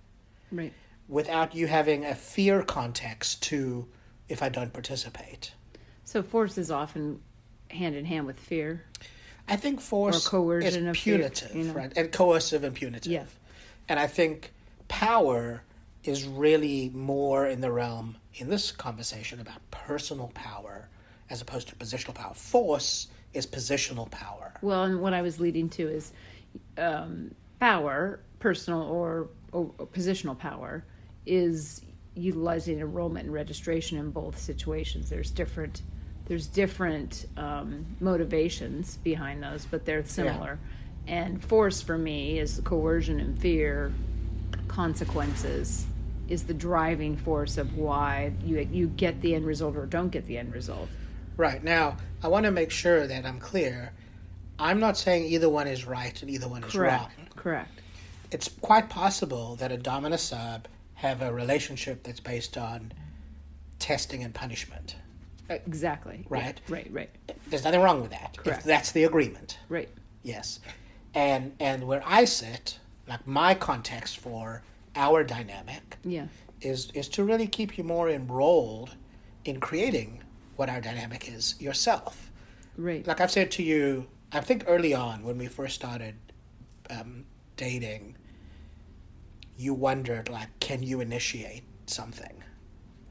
Right. 0.52 0.74
without 1.08 1.54
you 1.54 1.68
having 1.68 2.04
a 2.06 2.16
fear 2.16 2.64
context 2.64 3.44
to 3.44 3.88
if 4.28 4.42
I 4.42 4.50
don't 4.50 4.74
participate. 4.74 5.54
So 6.04 6.24
force 6.24 6.58
is 6.58 6.72
often 6.72 7.22
hand 7.70 7.96
in 7.96 8.06
hand 8.06 8.26
with 8.26 8.40
fear. 8.40 8.84
I 9.48 9.56
think 9.56 9.80
force 9.80 10.32
is 10.34 10.98
punitive, 10.98 11.56
you 11.56 11.63
know? 11.66 11.74
right? 11.74 11.94
And 11.96 12.12
coercive 12.12 12.63
and 12.63 12.75
punitive. 12.75 13.12
Yeah. 13.12 13.24
And 13.88 14.00
I 14.00 14.08
think 14.08 14.51
power 14.88 15.63
is 16.04 16.25
really 16.25 16.89
more 16.94 17.48
in 17.48 17.62
the 17.62 17.72
realm 17.72 18.18
in 18.36 18.50
this 18.50 18.72
conversation 18.72 19.39
about 19.39 19.60
personal 19.72 20.32
power 20.34 20.89
as 21.30 21.42
opposed 21.42 21.68
to 21.70 21.75
positional 21.75 22.13
power. 22.13 22.34
Force 22.34 23.08
is 23.34 23.46
positional 23.46 24.10
power. 24.10 24.54
Well, 24.62 24.84
and 24.84 25.01
what 25.01 25.13
I 25.13 25.22
was 25.22 25.39
leading 25.39 25.70
to 25.70 25.88
is 25.88 26.12
um, 26.77 27.34
power, 27.60 28.20
personal 28.39 28.84
or, 28.84 29.30
or, 29.51 29.72
or 29.77 29.88
positional 29.88 30.38
power, 30.38 30.84
is 31.25 31.82
utilizing 32.16 32.80
enrollment 32.80 33.25
and 33.25 33.34
registration 33.34 33.98
in 33.98 34.12
both 34.12 34.39
situations. 34.39 35.10
There's 35.10 35.32
different 35.32 35.82
there's 36.27 36.48
different 36.48 37.25
um, 37.38 37.86
motivations 38.00 38.98
behind 38.98 39.41
those, 39.41 39.65
but 39.65 39.86
they're 39.86 40.05
similar. 40.05 40.60
And 41.07 41.43
force 41.43 41.81
for 41.81 41.98
me 41.98 42.38
is 42.38 42.62
coercion 42.65 43.19
and 43.19 43.39
fear, 43.39 43.93
consequences 44.67 45.86
is 46.27 46.43
the 46.43 46.53
driving 46.53 47.15
force 47.15 47.57
of 47.57 47.77
why 47.77 48.34
you 48.43 48.67
you 48.72 48.88
get 48.88 49.22
the 49.22 49.34
end 49.34 49.46
result 49.46 49.77
or 49.77 49.86
don't 49.86 50.10
get 50.10 50.25
the 50.25 50.38
end 50.38 50.53
result. 50.53 50.89
Right. 51.38 51.63
Now, 51.63 51.98
I 52.22 52.27
want 52.27 52.46
to 52.46 52.51
make 52.51 52.72
sure 52.72 53.07
that 53.07 53.25
I'm 53.25 53.39
clear. 53.39 53.93
I'm 54.60 54.79
not 54.79 54.98
saying 54.98 55.25
either 55.25 55.50
one 55.50 55.67
is 55.67 55.86
right 55.86 56.19
and 56.22 56.31
either 56.31 56.48
one 56.48 56.63
is 56.63 56.72
Correct. 56.72 57.03
wrong. 57.03 57.27
Correct. 57.36 57.81
It's 58.31 58.50
quite 58.60 58.89
possible 58.89 59.55
that 59.57 59.72
a 59.72 59.77
dom 59.77 60.03
and 60.03 60.13
a 60.13 60.17
sub 60.17 60.67
have 60.96 61.22
a 61.22 61.31
relationship 61.31 62.03
that's 62.03 62.19
based 62.19 62.57
on 62.57 62.91
testing 63.79 64.24
and 64.24 64.34
punishment. 64.34 64.96
Exactly. 65.50 66.20
Yeah. 66.20 66.25
Right. 66.30 66.62
Right. 66.70 66.88
Right. 66.92 67.10
There's 67.48 67.63
nothing 67.63 67.82
wrong 67.82 68.01
with 68.01 68.12
that. 68.12 68.32
If 68.38 68.44
Correct. 68.44 68.66
that's 68.66 68.92
the 68.92 69.04
agreement. 69.06 69.58
Right. 69.70 69.89
Yes. 70.24 70.60
And 71.13 71.54
and 71.60 71.88
where 71.88 72.04
I 72.06 72.25
sit, 72.25 72.80
like 73.08 73.25
my 73.27 73.54
context 73.56 74.18
for 74.18 74.62
our 74.96 75.24
dynamic 75.24 75.98
Yeah. 76.04 76.27
is 76.62 76.92
is 76.94 77.08
to 77.10 77.24
really 77.24 77.48
keep 77.48 77.77
you 77.77 77.84
more 77.84 78.10
enrolled 78.10 78.96
in 79.46 79.60
creating 79.60 80.24
what 80.58 80.70
our 80.70 80.82
dynamic 80.82 81.32
is 81.32 81.56
yourself. 81.60 82.32
Right. 82.77 83.06
Like 83.08 83.22
I've 83.22 83.32
said 83.32 83.51
to 83.51 83.63
you, 83.63 84.08
I 84.32 84.42
think 84.42 84.66
early 84.68 84.94
on 84.94 85.24
when 85.24 85.38
we 85.38 85.48
first 85.48 85.75
started 85.75 86.16
um, 86.89 87.25
dating, 87.56 88.18
you 89.58 89.74
wondered 89.74 90.30
like, 90.30 90.60
can 90.60 90.84
you 90.84 91.00
initiate 91.00 91.63
something? 91.86 92.44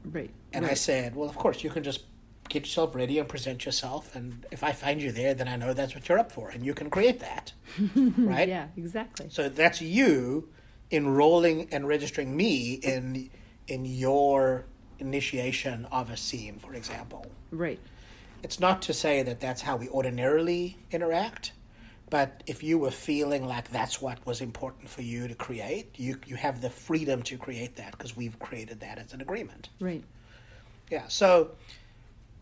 Right. 0.05 0.31
And 0.53 0.65
I 0.65 0.73
said, 0.75 1.15
well, 1.15 1.27
of 1.29 1.35
course, 1.37 1.63
you 1.63 1.69
can 1.69 1.83
just 1.83 2.03
get 2.49 2.63
yourself 2.63 2.95
ready 2.95 3.19
and 3.19 3.27
present 3.27 3.65
yourself. 3.65 4.15
And 4.15 4.45
if 4.51 4.63
I 4.63 4.71
find 4.71 5.01
you 5.01 5.11
there, 5.11 5.33
then 5.33 5.47
I 5.47 5.55
know 5.55 5.73
that's 5.73 5.95
what 5.95 6.07
you're 6.07 6.19
up 6.19 6.31
for, 6.31 6.49
and 6.49 6.65
you 6.65 6.73
can 6.73 6.89
create 6.89 7.19
that, 7.19 7.53
right? 7.95 8.47
Yeah. 8.47 8.67
Exactly. 8.77 9.27
So 9.29 9.49
that's 9.49 9.81
you 9.81 10.49
enrolling 10.91 11.67
and 11.71 11.87
registering 11.87 12.35
me 12.35 12.73
in 12.73 13.29
in 13.67 13.85
your 13.85 14.65
initiation 14.99 15.85
of 15.91 16.09
a 16.09 16.17
scene, 16.17 16.57
for 16.59 16.73
example. 16.73 17.25
Right. 17.51 17.79
It's 18.43 18.59
not 18.59 18.81
to 18.83 18.93
say 18.93 19.23
that 19.23 19.39
that's 19.39 19.61
how 19.61 19.75
we 19.75 19.89
ordinarily 19.89 20.77
interact, 20.91 21.51
but 22.09 22.43
if 22.47 22.63
you 22.63 22.77
were 22.77 22.91
feeling 22.91 23.45
like 23.45 23.69
that's 23.71 24.01
what 24.01 24.25
was 24.25 24.39
important 24.39 24.89
for 24.89 25.01
you 25.01 25.27
to 25.27 25.35
create, 25.35 25.99
you 25.99 26.19
you 26.25 26.35
have 26.35 26.61
the 26.61 26.69
freedom 26.69 27.21
to 27.23 27.37
create 27.37 27.75
that 27.75 27.91
because 27.91 28.15
we've 28.15 28.39
created 28.39 28.79
that 28.79 28.97
as 28.97 29.13
an 29.13 29.21
agreement. 29.21 29.69
Right. 29.79 30.03
Yeah. 30.89 31.07
So, 31.07 31.51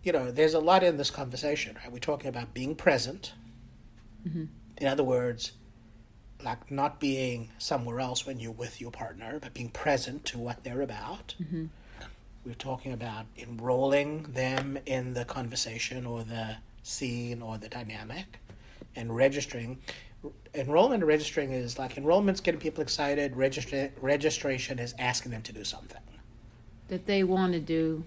you 0.06 0.12
know, 0.12 0.32
there's 0.32 0.54
a 0.54 0.60
lot 0.60 0.84
in 0.84 0.98
this 0.98 1.10
conversation, 1.10 1.76
right? 1.82 1.92
We're 1.92 1.98
talking 1.98 2.30
about 2.30 2.54
being 2.54 2.76
present. 2.76 3.34
Mm-hmm. 4.26 4.46
In 4.78 4.88
other 4.88 5.04
words, 5.04 5.54
like 6.44 6.70
not 6.70 7.00
being 7.00 7.50
somewhere 7.58 8.00
else 8.00 8.26
when 8.26 8.40
you're 8.40 8.52
with 8.52 8.80
your 8.80 8.92
partner, 8.92 9.40
but 9.42 9.56
being 9.56 9.70
present 9.70 10.24
to 10.26 10.38
what 10.38 10.64
they're 10.64 10.84
about. 10.84 11.34
Mm-hmm. 11.42 11.66
We're 12.46 12.54
talking 12.54 12.94
about 12.94 13.26
enrolling 13.36 14.24
them 14.34 14.78
in 14.86 15.16
the 15.16 15.26
conversation 15.26 16.06
or 16.06 16.24
the 16.24 16.58
scene 16.84 17.42
or 17.42 17.58
the 17.58 17.68
dynamic 17.68 18.40
and 18.96 19.16
registering. 19.16 19.80
Enrollment 20.54 21.02
and 21.02 21.08
registering 21.08 21.52
is 21.52 21.80
like 21.80 21.98
enrollment's 21.98 22.42
getting 22.42 22.60
people 22.60 22.84
excited, 22.84 23.34
registra- 23.34 23.92
registration 24.00 24.78
is 24.78 24.94
asking 25.00 25.32
them 25.32 25.42
to 25.42 25.52
do 25.52 25.64
something. 25.64 26.02
That 26.90 27.08
they 27.08 27.24
want 27.24 27.54
to 27.54 27.60
do, 27.60 28.04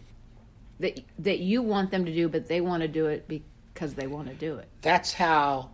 that 0.80 1.00
that 1.18 1.38
you 1.40 1.62
want 1.62 1.90
them 1.90 2.04
to 2.04 2.14
do, 2.14 2.28
but 2.28 2.48
they 2.48 2.60
want 2.60 2.82
to 2.82 2.88
do 2.88 3.06
it 3.06 3.28
because 3.28 3.94
they 3.94 4.06
want 4.06 4.28
to 4.28 4.34
do 4.34 4.56
it. 4.56 4.68
That's 4.82 5.12
how. 5.12 5.70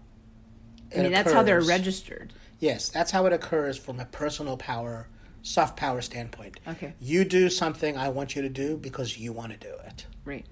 I 0.94 1.02
mean, 1.02 1.12
that's 1.12 1.32
how 1.32 1.42
they're 1.42 1.60
registered. 1.60 2.32
Yes, 2.60 2.88
that's 2.88 3.10
how 3.10 3.26
it 3.26 3.32
occurs 3.32 3.76
from 3.76 3.98
a 3.98 4.04
personal 4.04 4.56
power, 4.56 5.08
soft 5.42 5.76
power 5.76 6.00
standpoint. 6.00 6.60
Okay. 6.68 6.94
You 7.00 7.24
do 7.24 7.50
something 7.50 7.96
I 7.96 8.08
want 8.10 8.36
you 8.36 8.42
to 8.42 8.48
do 8.48 8.76
because 8.76 9.18
you 9.18 9.32
want 9.32 9.52
to 9.52 9.58
do 9.58 9.74
it. 9.86 10.06
Right. 10.24 10.46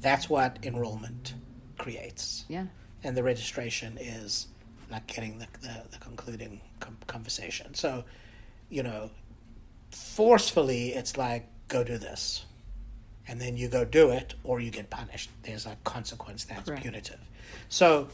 That's 0.00 0.28
what 0.28 0.58
enrollment 0.62 1.34
creates. 1.78 2.44
Yeah. 2.48 2.66
And 3.02 3.16
the 3.16 3.22
registration 3.22 3.96
is 3.98 4.48
like 4.90 5.06
getting 5.06 5.38
the, 5.38 5.46
the, 5.62 5.82
the 5.92 5.98
concluding 5.98 6.60
com- 6.80 6.98
conversation. 7.06 7.74
So, 7.74 8.04
you 8.68 8.82
know, 8.82 9.10
forcefully, 9.90 10.90
it's 10.90 11.16
like, 11.16 11.48
go 11.68 11.82
do 11.82 11.98
this. 11.98 12.44
And 13.28 13.40
then 13.40 13.56
you 13.56 13.68
go 13.68 13.84
do 13.84 14.10
it 14.10 14.34
or 14.44 14.60
you 14.60 14.70
get 14.70 14.88
punished. 14.90 15.30
There's 15.42 15.66
a 15.66 15.76
consequence 15.84 16.44
that's 16.44 16.68
Correct. 16.68 16.82
punitive. 16.82 17.20
So, 17.68 18.08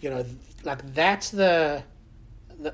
you 0.00 0.10
know, 0.10 0.24
like 0.64 0.94
that's 0.94 1.30
the 1.30 1.82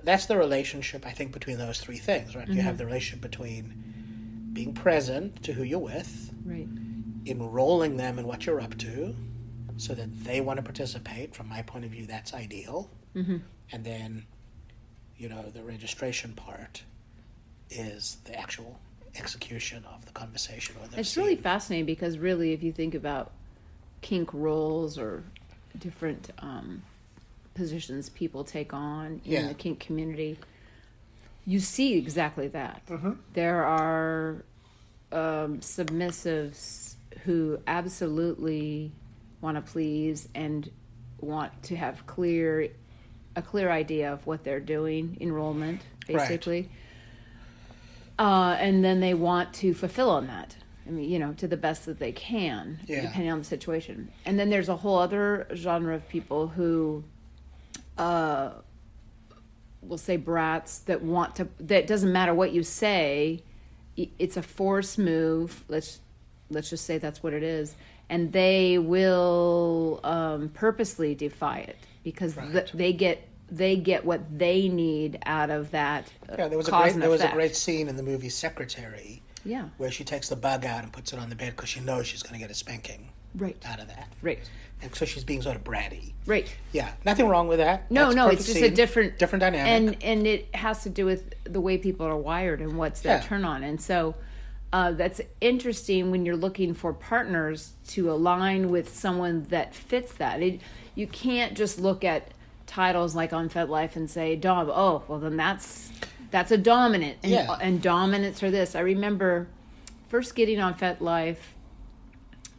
that's 0.04 0.26
the 0.26 0.36
relationship 0.36 1.06
I 1.06 1.12
think 1.12 1.32
between 1.32 1.56
those 1.56 1.80
three 1.80 1.96
things, 1.96 2.36
right? 2.36 2.46
You 2.48 2.60
have 2.60 2.76
the 2.76 2.84
relationship 2.84 3.22
between 3.22 4.50
being 4.52 4.74
present 4.74 5.42
to 5.44 5.52
who 5.52 5.62
you're 5.62 5.78
with, 5.78 6.30
Right. 6.44 6.68
enrolling 7.26 7.96
them 7.96 8.18
in 8.18 8.26
what 8.26 8.44
you're 8.44 8.60
up 8.60 8.76
to 8.78 9.14
so 9.76 9.94
that 9.94 10.24
they 10.24 10.40
want 10.40 10.58
to 10.58 10.62
participate. 10.62 11.34
From 11.34 11.48
my 11.48 11.62
point 11.62 11.84
of 11.84 11.90
view, 11.90 12.06
that's 12.06 12.34
ideal. 12.34 12.90
Mm-hmm. 13.14 13.38
And 13.72 13.84
then, 13.84 14.26
you 15.16 15.28
know, 15.28 15.42
the 15.54 15.62
registration 15.62 16.32
part 16.34 16.82
is 17.70 18.18
the 18.24 18.38
actual 18.38 18.78
execution 19.18 19.84
of 19.94 20.04
the 20.06 20.12
conversation 20.12 20.74
or 20.82 20.88
the 20.88 21.00
It's 21.00 21.10
scene. 21.10 21.24
really 21.24 21.36
fascinating 21.36 21.86
because 21.86 22.18
really, 22.18 22.52
if 22.52 22.62
you 22.62 22.72
think 22.72 22.94
about 22.94 23.32
kink 24.00 24.32
roles 24.32 24.98
or 24.98 25.24
different 25.78 26.30
um, 26.38 26.82
positions 27.54 28.08
people 28.08 28.44
take 28.44 28.72
on 28.72 29.20
in 29.24 29.32
Yeah. 29.32 29.48
the 29.48 29.54
kink 29.54 29.80
community, 29.80 30.38
you 31.44 31.60
see 31.60 31.94
exactly 31.96 32.48
that. 32.48 32.82
There 33.32 33.64
are 33.64 34.44
um, 35.10 35.60
submissives 35.60 36.94
who 37.24 37.58
absolutely 37.66 38.92
want 39.40 39.56
to 39.56 39.72
please 39.72 40.28
and 40.34 40.70
want 41.20 41.62
to 41.64 41.76
have 41.76 42.06
clear 42.06 42.68
a 43.36 43.42
clear 43.42 43.70
idea 43.70 44.12
of 44.12 44.26
what 44.26 44.42
they're 44.44 44.58
doing 44.60 45.16
enrollment 45.20 45.80
Right. 46.08 46.26
Uh, 48.18 48.56
and 48.58 48.84
then 48.84 49.00
they 49.00 49.14
want 49.14 49.52
to 49.54 49.72
fulfill 49.74 50.10
on 50.10 50.26
that 50.26 50.56
i 50.86 50.90
mean 50.90 51.08
you 51.08 51.18
know 51.18 51.32
to 51.34 51.46
the 51.48 51.56
best 51.56 51.86
that 51.86 51.98
they 51.98 52.12
can 52.12 52.78
Yeah. 52.86 53.02
depending 53.02 53.30
on 53.30 53.38
the 53.38 53.44
situation 53.44 54.10
and 54.26 54.38
then 54.38 54.50
there's 54.50 54.68
a 54.68 54.76
whole 54.76 54.98
other 54.98 55.46
genre 55.54 55.94
of 55.94 56.08
people 56.08 56.48
who 56.48 57.04
uh, 57.96 58.50
we'll 59.82 59.98
say 59.98 60.16
brats 60.16 60.78
that 60.80 61.02
want 61.02 61.36
to 61.36 61.48
that 61.60 61.86
doesn't 61.86 62.12
matter 62.12 62.34
what 62.34 62.52
you 62.52 62.62
say 62.62 63.42
it's 63.96 64.36
a 64.36 64.42
force 64.42 64.96
move 64.98 65.64
let's 65.68 66.00
let's 66.50 66.70
just 66.70 66.84
say 66.84 66.98
that's 66.98 67.22
what 67.22 67.32
it 67.32 67.42
is 67.42 67.74
and 68.08 68.32
they 68.32 68.78
will 68.78 70.00
um, 70.04 70.48
purposely 70.50 71.14
defy 71.14 71.58
it 71.58 71.76
because 72.04 72.34
th- 72.34 72.46
Right. 72.54 72.70
they 72.74 72.92
get 72.92 73.28
they 73.50 73.76
get 73.76 74.04
what 74.04 74.38
they 74.38 74.68
need 74.68 75.18
out 75.24 75.50
of 75.50 75.70
that 75.70 76.10
Yeah, 76.36 76.48
there 76.48 76.58
was 76.58 76.68
a 76.68 76.70
great 76.70 76.94
there 76.96 77.10
was 77.10 77.22
a 77.22 77.28
great 77.28 77.56
scene 77.56 77.88
in 77.88 77.96
the 77.96 78.02
movie 78.02 78.28
Secretary 78.28 79.22
yeah. 79.44 79.68
where 79.78 79.90
she 79.90 80.04
takes 80.04 80.28
the 80.28 80.36
bug 80.36 80.64
out 80.64 80.82
and 80.82 80.92
puts 80.92 81.12
it 81.12 81.18
on 81.18 81.30
the 81.30 81.36
bed 81.36 81.56
because 81.56 81.68
she 81.68 81.80
knows 81.80 82.06
she's 82.06 82.22
going 82.22 82.34
to 82.34 82.40
get 82.40 82.50
a 82.50 82.54
spanking 82.54 83.08
right. 83.34 83.56
out 83.66 83.80
of 83.80 83.88
that, 83.88 84.12
right. 84.22 84.38
And 84.80 84.94
so 84.94 85.04
she's 85.04 85.24
being 85.24 85.42
sort 85.42 85.56
of 85.56 85.64
bratty. 85.64 86.12
right. 86.26 86.54
Yeah, 86.72 86.92
nothing 87.04 87.26
wrong 87.26 87.48
with 87.48 87.58
that. 87.58 87.90
no 87.90 88.04
That's 88.06 88.16
no 88.16 88.28
it's 88.28 88.46
just 88.46 88.60
a 88.62 88.70
different 88.70 89.18
different 89.18 89.40
dynamic. 89.40 89.98
and 90.00 90.02
and 90.04 90.26
it 90.26 90.54
has 90.54 90.82
to 90.84 90.90
do 90.90 91.04
with 91.04 91.32
the 91.44 91.60
way 91.60 91.78
people 91.78 92.06
are 92.06 92.16
wired 92.16 92.60
and 92.60 92.76
what's 92.76 93.00
their 93.00 93.16
Yeah. 93.16 93.22
turn 93.22 93.44
on. 93.44 93.64
And 93.64 93.80
so 93.80 94.14
uh, 94.72 94.92
that's 94.92 95.20
interesting 95.40 96.10
when 96.10 96.26
you're 96.26 96.36
looking 96.36 96.74
for 96.74 96.92
partners 96.92 97.72
to 97.88 98.10
align 98.12 98.70
with 98.70 98.94
someone 98.94 99.44
that 99.44 99.74
fits 99.74 100.12
that. 100.14 100.42
It, 100.42 100.60
you 100.94 101.06
can't 101.06 101.56
just 101.56 101.80
look 101.80 102.04
at 102.04 102.28
titles 102.68 103.16
like 103.16 103.32
on 103.32 103.48
FetLife 103.48 103.96
and 103.96 104.08
say 104.08 104.36
dom 104.36 104.70
oh 104.70 105.02
well 105.08 105.18
then 105.18 105.36
that's 105.36 105.90
that's 106.30 106.52
a 106.52 106.58
dominant 106.58 107.18
and, 107.24 107.32
Yeah. 107.32 107.58
and 107.60 107.82
dominants 107.82 108.42
are 108.42 108.50
this 108.50 108.74
i 108.76 108.80
remember 108.80 109.48
first 110.08 110.34
getting 110.34 110.60
on 110.60 110.74
FetLife 110.74 111.36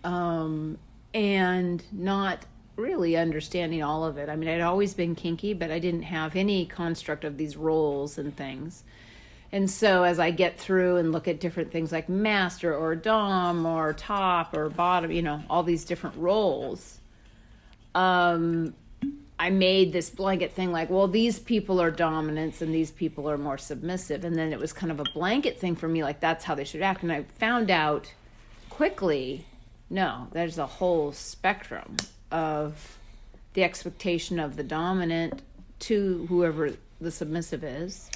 um, 0.03 0.77
and 1.13 1.83
not 1.91 2.45
really 2.75 3.17
understanding 3.17 3.83
all 3.83 4.05
of 4.05 4.17
it. 4.17 4.29
I 4.29 4.35
mean, 4.35 4.47
I'd 4.49 4.61
always 4.61 4.93
been 4.93 5.15
kinky, 5.15 5.53
but 5.53 5.71
I 5.71 5.79
didn't 5.79 6.03
have 6.03 6.35
any 6.35 6.65
construct 6.65 7.25
of 7.25 7.37
these 7.37 7.57
roles 7.57 8.17
and 8.17 8.35
things. 8.35 8.83
And 9.51 9.69
so 9.69 10.03
as 10.03 10.19
I 10.19 10.31
get 10.31 10.57
through 10.59 10.97
and 10.97 11.11
look 11.11 11.27
at 11.27 11.39
different 11.39 11.71
things 11.71 11.91
like 11.91 12.07
master 12.07 12.73
or 12.73 12.95
dom 12.95 13.65
or 13.65 13.93
top 13.93 14.55
or 14.55 14.69
bottom, 14.69 15.11
you 15.11 15.23
know, 15.23 15.41
all 15.49 15.63
these 15.63 15.83
different 15.83 16.15
roles, 16.17 16.99
um, 17.95 18.73
I 19.39 19.49
made 19.49 19.93
this 19.93 20.09
blanket 20.09 20.51
thing 20.51 20.71
like, 20.71 20.89
well, 20.89 21.07
these 21.07 21.39
people 21.39 21.81
are 21.81 21.89
dominants 21.89 22.61
and 22.61 22.75
these 22.75 22.91
people 22.91 23.29
are 23.29 23.37
more 23.37 23.57
submissive. 23.57 24.25
And 24.25 24.35
then 24.35 24.51
it 24.51 24.59
was 24.59 24.73
kind 24.73 24.91
of 24.91 24.99
a 24.99 25.05
blanket 25.05 25.57
thing 25.57 25.77
for 25.77 25.87
me, 25.87 26.03
like 26.03 26.19
that's 26.19 26.43
how 26.43 26.55
they 26.55 26.65
should 26.65 26.81
act. 26.81 27.03
And 27.03 27.11
I 27.11 27.23
found 27.37 27.71
out 27.71 28.13
quickly 28.69 29.45
no, 29.89 30.27
there's 30.31 30.57
a 30.57 30.65
whole 30.67 31.11
spectrum 31.11 31.97
of 32.31 32.99
the 33.53 33.63
expectation 33.63 34.39
of 34.39 34.55
the 34.55 34.63
dominant 34.63 35.41
to 35.79 36.25
whoever 36.29 36.71
the 37.01 37.09
submissive 37.09 37.63
is, 37.63 38.09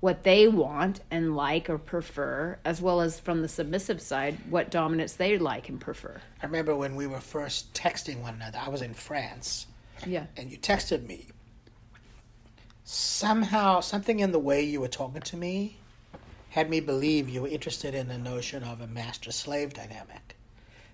what 0.00 0.22
they 0.22 0.48
want 0.48 1.00
and 1.10 1.36
like 1.36 1.68
or 1.68 1.76
prefer, 1.76 2.58
as 2.64 2.80
well 2.80 3.00
as 3.00 3.20
from 3.20 3.42
the 3.42 3.48
submissive 3.48 4.00
side, 4.00 4.38
what 4.48 4.70
dominance 4.70 5.14
they 5.14 5.36
like 5.36 5.68
and 5.68 5.80
prefer. 5.80 6.20
I 6.42 6.46
remember 6.46 6.74
when 6.74 6.96
we 6.96 7.06
were 7.06 7.20
first 7.20 7.74
texting 7.74 8.22
one 8.22 8.34
another. 8.34 8.58
I 8.64 8.68
was 8.68 8.80
in 8.80 8.94
France, 8.94 9.66
Yeah. 10.06 10.26
and 10.36 10.50
you 10.50 10.58
texted 10.58 11.06
me. 11.06 11.26
Somehow, 12.84 13.80
something 13.80 14.20
in 14.20 14.32
the 14.32 14.38
way 14.38 14.62
you 14.64 14.80
were 14.80 14.88
talking 14.88 15.20
to 15.20 15.36
me 15.36 15.76
had 16.50 16.70
me 16.70 16.80
believe 16.80 17.28
you 17.28 17.42
were 17.42 17.48
interested 17.48 17.94
in 17.94 18.08
the 18.08 18.16
notion 18.16 18.62
of 18.62 18.80
a 18.80 18.86
master-slave 18.86 19.74
dynamic, 19.74 20.36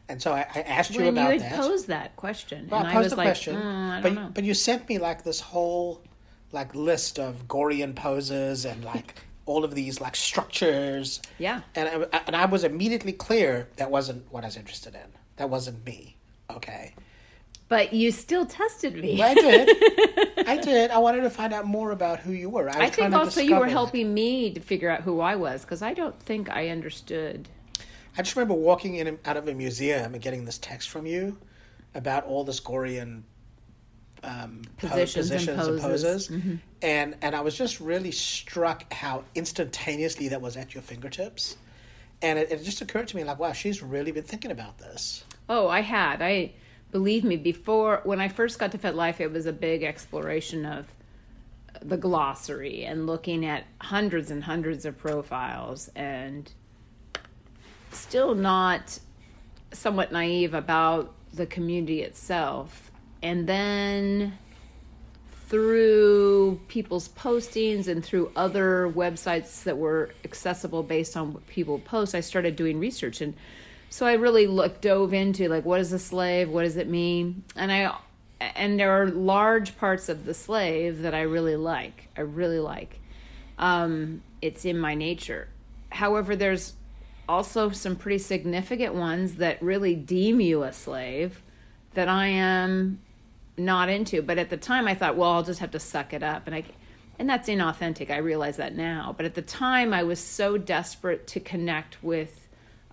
and 0.08 0.20
so 0.20 0.32
I, 0.32 0.44
I 0.54 0.60
asked 0.62 0.90
you 0.94 1.04
When 1.04 1.14
you 1.14 1.20
about 1.22 1.32
had 1.34 1.40
that. 1.42 1.60
posed 1.60 1.86
that 1.86 2.16
question, 2.16 2.66
Well, 2.68 2.80
and 2.80 2.88
I 2.88 2.90
I 2.90 2.94
posed 2.94 3.04
was 3.04 3.10
the 3.12 3.16
like, 3.16 3.26
question, 3.28 3.56
"Mm, 3.56 3.90
I 3.90 4.00
but 4.02 4.12
know. 4.12 4.30
but 4.34 4.42
you 4.44 4.52
sent 4.54 4.88
me 4.88 4.98
like 4.98 5.22
this 5.22 5.38
whole 5.40 6.02
like 6.50 6.74
list 6.74 7.18
of 7.20 7.46
Gorean 7.46 7.94
poses 7.94 8.64
and 8.64 8.84
like 8.84 9.14
all 9.46 9.64
of 9.64 9.74
these 9.76 10.00
like 10.00 10.16
structures. 10.16 11.22
Yeah. 11.38 11.60
and 11.76 12.06
I, 12.12 12.20
and 12.26 12.34
I 12.36 12.46
was 12.46 12.64
immediately 12.64 13.12
clear 13.12 13.68
that 13.76 13.90
wasn't 13.90 14.30
what 14.32 14.42
I 14.42 14.48
was 14.48 14.56
interested 14.56 14.94
in. 14.96 15.06
That 15.36 15.48
wasn't 15.50 15.84
me. 15.86 16.16
Okay, 16.50 16.94
But 17.68 17.92
you 17.92 18.10
still 18.10 18.44
tested 18.44 18.94
me. 18.94 19.22
I 19.22 19.34
did. 19.34 19.68
I 20.46 20.58
did. 20.58 20.90
I 20.90 20.98
wanted 20.98 21.22
to 21.22 21.30
find 21.30 21.52
out 21.52 21.64
more 21.64 21.92
about 21.92 22.20
who 22.20 22.32
you 22.32 22.50
were. 22.50 22.68
I, 22.68 22.84
I 22.84 22.90
think 22.90 23.14
also 23.14 23.40
you 23.40 23.56
were 23.56 23.68
helping 23.68 24.12
me 24.12 24.52
to 24.52 24.60
figure 24.60 24.90
out 24.90 25.00
who 25.00 25.20
I 25.20 25.36
was 25.36 25.62
because 25.62 25.80
I 25.80 25.94
don't 25.94 26.18
think 26.20 26.50
I 26.50 26.68
understood. 26.68 27.48
I 28.16 28.22
just 28.22 28.36
remember 28.36 28.54
walking 28.54 28.96
in 28.96 29.18
out 29.24 29.36
of 29.36 29.48
a 29.48 29.54
museum 29.54 30.12
and 30.12 30.22
getting 30.22 30.44
this 30.44 30.58
text 30.58 30.90
from 30.90 31.06
you 31.06 31.38
about 31.94 32.24
all 32.24 32.44
this 32.44 32.60
Gorean 32.60 33.22
um, 34.24 34.62
po- 34.78 34.88
Positions 34.88 35.30
and 35.30 35.40
positions 35.40 35.66
and 35.66 35.80
poses. 35.80 36.28
Mm-hmm. 36.28 36.54
and 36.82 37.16
and 37.22 37.36
I 37.36 37.40
was 37.40 37.56
just 37.56 37.80
really 37.80 38.10
struck 38.10 38.90
how 38.92 39.24
instantaneously 39.34 40.28
that 40.28 40.40
was 40.40 40.56
at 40.56 40.74
your 40.74 40.82
fingertips, 40.82 41.56
and 42.22 42.38
it, 42.38 42.50
it 42.50 42.62
just 42.62 42.80
occurred 42.80 43.08
to 43.08 43.16
me 43.16 43.24
like, 43.24 43.38
wow, 43.38 43.52
she's 43.52 43.82
really 43.82 44.12
been 44.12 44.24
thinking 44.24 44.50
about 44.50 44.78
this. 44.78 45.24
Oh, 45.48 45.68
I 45.68 45.80
had. 45.80 46.22
I 46.22 46.52
believe 46.94 47.24
me 47.24 47.36
before 47.36 48.00
when 48.04 48.20
I 48.20 48.28
first 48.28 48.60
got 48.60 48.70
to 48.70 48.78
FetLife, 48.78 49.18
it 49.18 49.32
was 49.32 49.46
a 49.46 49.52
big 49.52 49.82
exploration 49.82 50.64
of 50.64 50.86
the 51.82 51.96
glossary 51.96 52.84
and 52.84 53.04
looking 53.04 53.44
at 53.44 53.64
hundreds 53.80 54.30
and 54.30 54.44
hundreds 54.44 54.84
of 54.84 54.96
profiles 54.96 55.90
and 55.96 56.52
still 57.90 58.36
not 58.36 59.00
somewhat 59.72 60.12
naive 60.12 60.54
about 60.54 61.12
the 61.32 61.46
community 61.46 62.02
itself. 62.02 62.92
And 63.24 63.48
then 63.48 64.38
through 65.48 66.60
people's 66.68 67.08
postings 67.08 67.88
and 67.88 68.04
through 68.04 68.30
other 68.36 68.88
websites 68.88 69.64
that 69.64 69.78
were 69.78 70.10
accessible 70.24 70.84
based 70.84 71.16
on 71.16 71.32
what 71.34 71.44
people 71.48 71.80
post, 71.80 72.14
I 72.14 72.20
started 72.20 72.54
doing 72.54 72.78
research 72.78 73.20
and 73.20 73.34
so 73.90 74.06
I 74.06 74.14
really 74.14 74.46
looked 74.46 74.82
dove 74.82 75.14
into 75.14 75.48
like 75.48 75.64
what 75.64 75.80
is 75.80 75.92
a 75.92 75.98
slave, 75.98 76.48
what 76.48 76.62
does 76.62 76.76
it 76.76 76.88
mean, 76.88 77.44
and 77.56 77.70
I 77.70 77.96
and 78.40 78.78
there 78.78 78.90
are 78.90 79.08
large 79.08 79.76
parts 79.76 80.08
of 80.08 80.24
the 80.24 80.34
slave 80.34 81.02
that 81.02 81.14
I 81.14 81.22
really 81.22 81.56
like. 81.56 82.08
I 82.16 82.22
really 82.22 82.58
like. 82.58 83.00
Um, 83.58 84.22
it's 84.42 84.64
in 84.64 84.78
my 84.78 84.94
nature. 84.94 85.48
However, 85.90 86.36
there's 86.36 86.74
also 87.28 87.70
some 87.70 87.96
pretty 87.96 88.18
significant 88.18 88.94
ones 88.94 89.36
that 89.36 89.62
really 89.62 89.94
deem 89.94 90.40
you 90.40 90.62
a 90.62 90.72
slave 90.72 91.42
that 91.94 92.08
I 92.08 92.26
am 92.26 93.00
not 93.56 93.88
into. 93.88 94.20
But 94.22 94.38
at 94.38 94.50
the 94.50 94.56
time, 94.56 94.86
I 94.88 94.94
thought, 94.94 95.16
well, 95.16 95.30
I'll 95.30 95.42
just 95.42 95.60
have 95.60 95.70
to 95.72 95.80
suck 95.80 96.12
it 96.12 96.22
up, 96.22 96.46
and 96.46 96.54
I, 96.54 96.64
and 97.18 97.28
that's 97.28 97.48
inauthentic. 97.48 98.10
I 98.10 98.18
realize 98.18 98.56
that 98.56 98.74
now. 98.74 99.14
But 99.16 99.26
at 99.26 99.34
the 99.34 99.42
time, 99.42 99.94
I 99.94 100.02
was 100.02 100.18
so 100.18 100.58
desperate 100.58 101.26
to 101.28 101.40
connect 101.40 102.02
with 102.02 102.43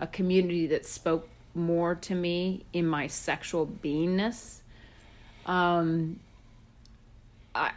a 0.02 0.08
community 0.08 0.68
that 0.68 0.86
spoke 0.86 1.30
more 1.54 1.96
to 1.96 2.16
me 2.16 2.66
in 2.74 2.86
my 2.86 3.08
sexual 3.08 3.66
beingness. 3.68 4.60
Um, 5.46 6.20
I 7.56 7.72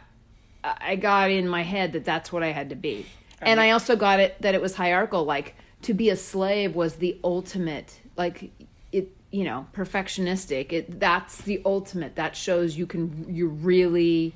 I 0.63 0.95
got 0.95 1.29
in 1.31 1.47
my 1.47 1.61
head 1.63 1.93
that 1.93 2.03
that's 2.03 2.33
what 2.33 2.43
I 2.43 2.51
had 2.51 2.69
to 2.69 2.75
be, 2.75 3.05
and 3.41 3.59
I 3.61 3.69
also 3.71 3.95
got 3.95 4.19
it 4.19 4.41
that 4.41 4.55
it 4.55 4.61
was 4.61 4.75
hierarchical. 4.75 5.23
Like 5.23 5.55
to 5.83 5.93
be 5.93 6.09
a 6.09 6.15
slave 6.15 6.75
was 6.75 6.95
the 6.95 7.17
ultimate. 7.23 7.99
Like 8.17 8.51
it, 8.91 9.09
you 9.31 9.43
know, 9.43 9.67
perfectionistic. 9.73 10.71
It 10.73 10.99
that's 10.99 11.37
the 11.39 11.61
ultimate. 11.65 12.15
That 12.15 12.35
shows 12.35 12.75
you 12.77 12.85
can 12.87 13.25
you 13.29 13.47
really 13.47 14.33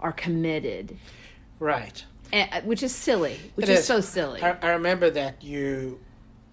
are 0.00 0.12
committed, 0.12 0.96
Right. 1.58 2.04
and, 2.32 2.66
which 2.66 2.82
is 2.82 2.94
silly. 2.94 3.38
Which 3.54 3.68
is 3.68 3.84
so 3.84 4.00
silly. 4.00 4.42
I, 4.42 4.56
I 4.62 4.70
remember 4.70 5.10
that 5.10 5.42
you, 5.44 6.00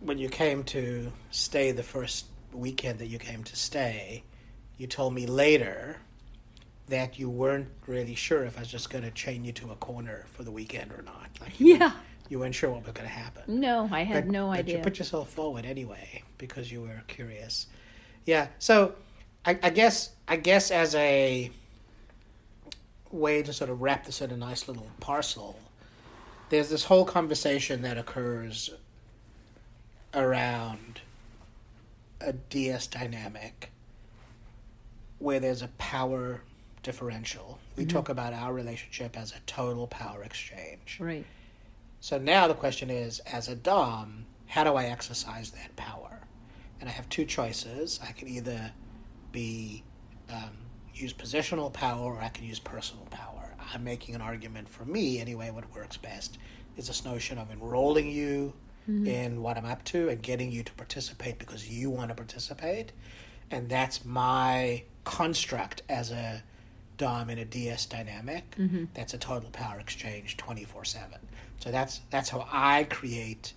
when 0.08 0.18
you 0.18 0.30
came 0.30 0.64
to 0.64 1.12
stay 1.32 1.74
the 1.74 1.84
first 1.84 2.28
weekend 2.54 2.98
that 3.00 3.08
you 3.08 3.20
came 3.20 3.44
to 3.44 3.56
stay, 3.58 4.24
you 4.78 4.88
told 4.88 5.14
me 5.14 5.28
later 5.28 5.98
that 6.88 7.20
you 7.20 7.30
weren't 7.30 7.68
really 7.88 8.16
sure 8.16 8.46
if 8.46 8.56
I 8.56 8.62
was 8.62 8.70
just 8.70 8.90
going 8.90 9.04
to 9.04 9.12
chain 9.12 9.44
you 9.44 9.52
to 9.52 9.72
a 9.72 9.76
corner 9.76 10.24
for 10.32 10.44
the 10.44 10.52
weekend 10.52 10.94
or 10.94 11.02
not. 11.02 11.30
Like 11.42 11.60
you, 11.60 11.76
yeah. 11.76 11.92
you 12.30 12.40
weren't 12.40 12.56
sure 12.56 12.70
what 12.70 12.86
was 12.86 12.94
going 12.94 13.06
to 13.06 13.14
happen. 13.14 13.60
No, 13.60 13.90
I 13.92 14.04
had 14.04 14.28
But- 14.28 14.32
no 14.32 14.48
but 14.48 14.60
idea. 14.60 14.78
you 14.78 14.84
put 14.84 14.98
yourself 14.98 15.30
forward 15.30 15.66
anyway 15.66 16.24
because 16.38 16.72
you 16.72 16.84
were 16.84 17.02
curious. 17.08 17.68
Yeah. 18.26 18.48
So, 18.60 18.96
I, 19.46 19.60
I 19.62 19.70
guess 19.72 20.12
I 20.26 20.38
guess 20.38 20.72
as 20.72 20.96
a 20.96 21.52
way 23.12 23.44
to 23.44 23.52
sort 23.52 23.70
of 23.70 23.82
wrap 23.82 24.06
this 24.06 24.22
in 24.22 24.32
a 24.32 24.38
nice 24.38 24.70
little 24.70 24.90
parcel, 25.02 25.60
there's 26.50 26.70
this 26.70 26.86
whole 26.86 27.04
conversation 27.04 27.82
that 27.82 27.98
occurs 27.98 28.70
around 30.18 31.02
a 32.20 32.34
DS 32.34 32.88
dynamic 32.88 33.70
where 35.20 35.40
there's 35.40 35.62
a 35.62 35.68
power 35.78 36.42
differential. 36.84 37.60
We 37.76 37.84
Mm-hmm. 37.84 37.96
talk 37.96 38.10
about 38.10 38.34
our 38.34 38.54
relationship 38.54 39.18
as 39.18 39.32
a 39.32 39.40
total 39.46 39.88
power 39.88 40.24
exchange. 40.24 40.98
Right. 41.00 41.26
So 42.00 42.18
now 42.18 42.48
the 42.48 42.54
question 42.54 42.90
is, 42.90 43.20
as 43.20 43.48
a 43.48 43.56
Dom, 43.56 44.26
how 44.48 44.64
do 44.64 44.74
I 44.76 44.86
exercise 44.86 45.52
that 45.52 45.76
power? 45.76 46.20
And 46.80 46.90
I 46.90 46.92
have 46.92 47.10
two 47.10 47.26
choices. 47.26 48.00
I 48.08 48.12
can 48.12 48.28
either 48.28 48.72
be 49.32 49.84
um, 50.32 50.52
use 50.94 51.14
positional 51.14 51.72
power, 51.74 52.14
or 52.16 52.22
I 52.22 52.30
can 52.30 52.46
use 52.46 52.60
personal 52.60 53.06
power. 53.10 53.56
I'm 53.74 53.84
making 53.84 54.16
an 54.16 54.22
argument 54.22 54.70
for 54.70 54.86
me 54.86 55.20
anyway. 55.20 55.52
What 55.52 55.74
works 55.76 55.98
best 55.98 56.38
is 56.78 56.88
this 56.88 57.04
notion 57.04 57.38
of 57.38 57.52
enrolling 57.52 58.10
you 58.10 58.54
Mm-hmm. 58.90 59.06
in 59.06 59.42
what 59.42 59.58
I'm 59.58 59.66
up 59.66 59.84
to 59.86 60.08
and 60.08 60.22
getting 60.22 60.50
you 60.50 60.64
to 60.64 60.72
participate 60.74 61.40
because 61.40 61.70
you 61.70 61.90
want 61.90 62.08
to 62.08 62.16
participate, 62.16 62.94
and 63.52 63.68
that's 63.68 64.06
my 64.06 64.84
construct 65.04 65.82
as 65.90 66.12
a 66.12 66.42
Dom 66.98 67.30
in 67.30 67.38
a 67.38 67.44
DS 67.44 67.86
dynamic. 67.86 68.50
Mm-hmm. 68.58 68.86
That's 68.94 69.14
a 69.14 69.18
total 69.18 69.50
power 69.50 69.78
exchange, 69.80 70.38
twenty 70.38 70.64
four 70.64 70.86
seven. 70.86 71.20
So 71.60 71.70
that's 71.70 72.00
that's 72.10 72.30
how 72.30 72.48
I 72.50 72.86
create 72.86 73.54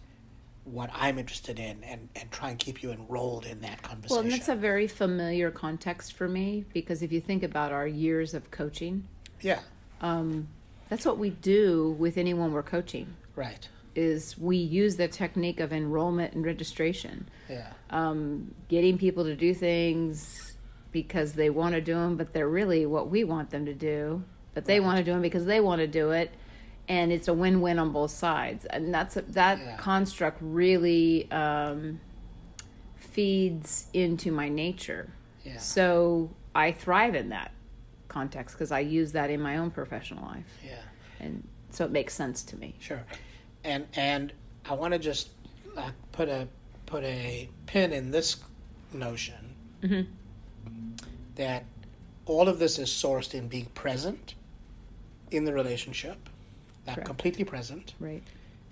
what 0.64 0.90
I'm 0.94 1.18
interested 1.18 1.58
in 1.58 1.82
and, 1.84 2.08
and 2.16 2.30
try 2.30 2.50
and 2.50 2.58
keep 2.58 2.82
you 2.82 2.90
enrolled 2.90 3.46
in 3.46 3.60
that 3.60 3.82
conversation. 3.82 4.16
Well, 4.16 4.24
and 4.24 4.32
that's 4.32 4.48
a 4.48 4.54
very 4.54 4.86
familiar 4.86 5.50
context 5.50 6.12
for 6.12 6.28
me 6.28 6.64
because 6.72 7.02
if 7.02 7.12
you 7.12 7.20
think 7.20 7.42
about 7.42 7.72
our 7.72 7.86
years 7.86 8.34
of 8.34 8.50
coaching, 8.50 9.06
yeah, 9.40 9.60
um, 10.00 10.48
that's 10.88 11.06
what 11.06 11.18
we 11.18 11.30
do 11.30 11.94
with 11.98 12.16
anyone 12.18 12.52
we're 12.52 12.62
coaching. 12.62 13.14
right. 13.36 13.68
Is 13.94 14.38
we 14.38 14.57
use 14.57 14.96
the 14.96 15.09
technique 15.09 15.59
of 15.61 15.72
enrollment 15.72 16.35
and 16.35 16.44
registration, 16.44 17.29
Yeah, 17.48 17.72
um, 17.90 18.55
getting 18.68 18.98
people 18.98 19.24
to 19.24 19.35
do 19.35 19.53
things 19.55 20.55
because 20.92 21.33
they 21.35 21.50
want 21.50 21.74
to 21.74 21.81
do 21.81 21.94
them, 21.94 22.16
but 22.16 22.33
they're 22.33 22.48
really 22.48 22.87
what 22.87 23.11
we 23.11 23.24
want 23.24 23.50
them 23.50 23.66
to 23.66 23.74
do. 23.74 24.22
But 24.55 24.64
they 24.64 24.81
want 24.81 24.98
to 24.98 25.05
do 25.05 25.12
them 25.12 25.22
because 25.22 25.44
they 25.44 25.61
want 25.61 25.81
to 25.81 25.87
do 25.87 26.11
it, 26.11 26.31
and 26.88 27.12
it's 27.12 27.29
a 27.29 27.33
win-win 27.35 27.79
on 27.79 27.92
both 27.92 28.11
sides. 28.11 28.64
And 28.64 28.92
that's 28.94 29.16
a, 29.16 29.22
that 29.22 29.59
Yeah. 29.59 29.76
construct 29.76 30.38
really 30.40 31.31
um, 31.33 32.00
feeds 32.96 33.87
into 33.92 34.31
my 34.33 34.48
nature. 34.48 35.12
yeah, 35.44 35.59
So 35.59 36.31
I 36.55 36.72
thrive 36.72 37.14
in 37.14 37.29
that 37.31 37.53
context 38.09 38.57
because 38.57 38.72
I 38.72 38.81
use 38.81 39.12
that 39.12 39.31
in 39.31 39.40
my 39.40 39.57
own 39.59 39.70
professional 39.70 40.24
life, 40.24 40.46
yeah. 40.64 40.74
and 41.20 41.46
so 41.70 41.85
it 41.85 41.90
makes 41.92 42.14
sense 42.14 42.42
to 42.44 42.57
me. 42.57 42.74
Sure, 42.81 43.05
and 43.64 43.86
and 43.94 44.32
I 44.68 44.74
want 44.74 44.92
to 44.92 44.98
just 44.98 45.30
uh, 45.76 45.90
put 46.12 46.28
a 46.28 46.48
put 46.86 47.04
a 47.04 47.48
pin 47.66 47.92
in 47.92 48.10
this 48.10 48.36
notion 48.92 49.54
that 51.36 51.64
all 52.26 52.48
of 52.48 52.58
this 52.58 52.78
is 52.78 52.88
sourced 52.88 53.34
in 53.34 53.48
being 53.48 53.66
present 53.66 54.34
in 55.30 55.44
the 55.44 55.52
relationship, 55.52 56.28
that 56.84 56.96
Correct. 56.96 57.06
completely 57.06 57.44
present, 57.44 57.94
Right. 58.00 58.22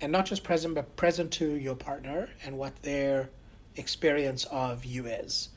and 0.01 0.11
not 0.11 0.25
just 0.25 0.43
present, 0.43 0.75
but 0.75 0.95
present 0.95 1.31
to 1.33 1.53
your 1.55 1.75
partner 1.75 2.29
and 2.43 2.57
what 2.57 2.81
their 2.83 3.29
experience 3.75 4.43
of 4.45 4.85
you 4.85 5.05
is, 5.05 5.49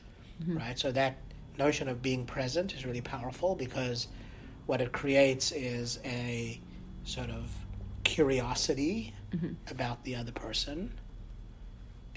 right? 0.47 0.79
So 0.79 0.91
that 0.93 1.17
notion 1.59 1.87
of 1.87 2.01
being 2.01 2.25
present 2.25 2.73
is 2.73 2.85
really 2.85 3.01
powerful 3.01 3.55
because 3.55 4.07
what 4.65 4.81
it 4.81 4.91
creates 4.91 5.51
is 5.51 5.99
a 6.05 6.59
sort 7.03 7.29
of 7.29 7.51
curiosity 8.03 9.13
Mm-hmm. 9.33 9.53
about 9.71 10.03
the 10.03 10.15
other 10.15 10.31
person 10.31 10.91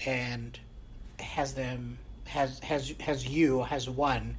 and 0.05 0.59
has 1.19 1.55
them 1.55 1.97
has 2.25 2.59
has 2.59 2.93
has 2.99 3.27
you 3.27 3.63
has 3.63 3.89
one 3.89 4.35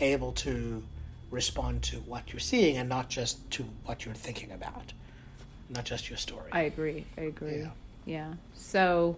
able 0.00 0.32
to 0.32 0.82
respond 1.30 1.82
to 1.82 1.96
what 1.96 2.32
you're 2.32 2.40
seeing 2.40 2.78
and 2.78 2.88
not 2.88 3.10
just 3.10 3.50
to 3.50 3.64
what 3.84 4.06
you're 4.06 4.14
thinking 4.14 4.50
about 4.52 4.94
not 5.68 5.84
just 5.84 6.08
your 6.08 6.16
story 6.16 6.48
I 6.52 6.62
agree. 6.62 7.04
I 7.18 7.22
agree. 7.22 7.58
Yeah. 7.58 7.70
Yeah. 8.06 8.32
So 8.54 9.16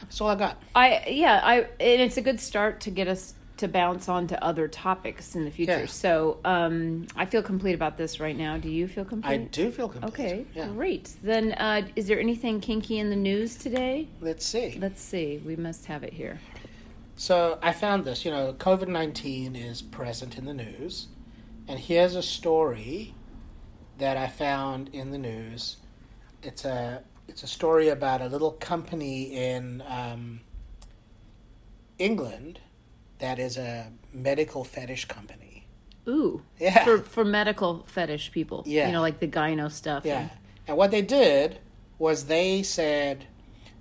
that's 0.00 0.20
all 0.20 0.28
i 0.28 0.34
got 0.34 0.60
I 0.74 1.04
yeah 1.08 1.40
I 1.42 1.60
and 1.60 2.00
it's 2.02 2.18
a 2.18 2.22
good 2.22 2.40
start 2.40 2.80
to 2.80 2.90
get 2.90 3.08
us 3.08 3.32
to 3.56 3.68
bounce 3.68 4.08
on 4.08 4.26
to 4.26 4.44
other 4.44 4.66
topics 4.66 5.34
in 5.36 5.44
the 5.44 5.50
future. 5.50 5.80
Yeah. 5.80 5.86
So 5.86 6.38
um, 6.44 7.06
I 7.16 7.24
feel 7.26 7.42
complete 7.42 7.74
about 7.74 7.96
this 7.96 8.18
right 8.18 8.36
now. 8.36 8.56
Do 8.56 8.68
you 8.68 8.88
feel 8.88 9.04
complete? 9.04 9.32
i 9.32 9.36
do 9.36 9.70
feel 9.70 9.88
complete 9.88 10.08
Okay, 10.08 10.46
yeah 10.54 10.68
great. 10.68 11.14
Then, 11.22 11.52
uh, 11.52 11.82
is 11.94 12.06
there 12.06 12.18
anything 12.18 12.60
kinky 12.60 12.98
in 12.98 13.10
the 13.10 13.16
news 13.16 13.56
today? 13.56 14.08
let's 14.20 14.44
see 14.44 14.78
Let's 14.80 15.00
see. 15.00 15.40
We 15.44 15.56
must 15.56 15.86
have 15.86 16.02
it 16.02 16.12
here. 16.12 16.40
So 17.16 17.58
I 17.62 17.72
found 17.72 18.04
this. 18.04 18.24
You 18.24 18.32
know, 18.32 18.52
COVID 18.54 18.88
nineteen 18.88 19.54
is 19.54 19.82
present 19.82 20.36
in 20.36 20.46
the 20.46 20.54
news, 20.54 21.06
and 21.68 21.78
here's 21.78 22.16
a 22.16 22.22
story 22.22 23.14
that 23.98 24.16
I 24.16 24.26
found 24.26 24.90
in 24.92 25.12
the 25.12 25.18
news. 25.18 25.76
It's 26.42 26.64
a 26.64 27.04
it's 27.28 27.44
a 27.44 27.46
story 27.46 27.88
about 27.88 28.20
a 28.20 28.26
little 28.26 28.50
company 28.50 29.34
in 29.34 29.82
um, 29.88 30.40
England 31.98 32.58
that 33.18 33.38
is 33.38 33.56
a 33.56 33.90
medical 34.12 34.64
fetish 34.64 35.06
company. 35.06 35.66
Ooh, 36.08 36.42
Yeah. 36.58 36.84
for 36.84 36.98
for 36.98 37.24
medical 37.24 37.84
fetish 37.86 38.32
people. 38.32 38.62
Yeah. 38.66 38.86
you 38.86 38.92
know, 38.92 39.00
like 39.00 39.20
the 39.20 39.28
gyno 39.28 39.70
stuff. 39.70 40.04
Yeah. 40.04 40.20
and- 40.20 40.30
And 40.66 40.76
what 40.76 40.90
they 40.90 41.02
did 41.02 41.58
was 41.98 42.26
they 42.26 42.62
said, 42.62 43.26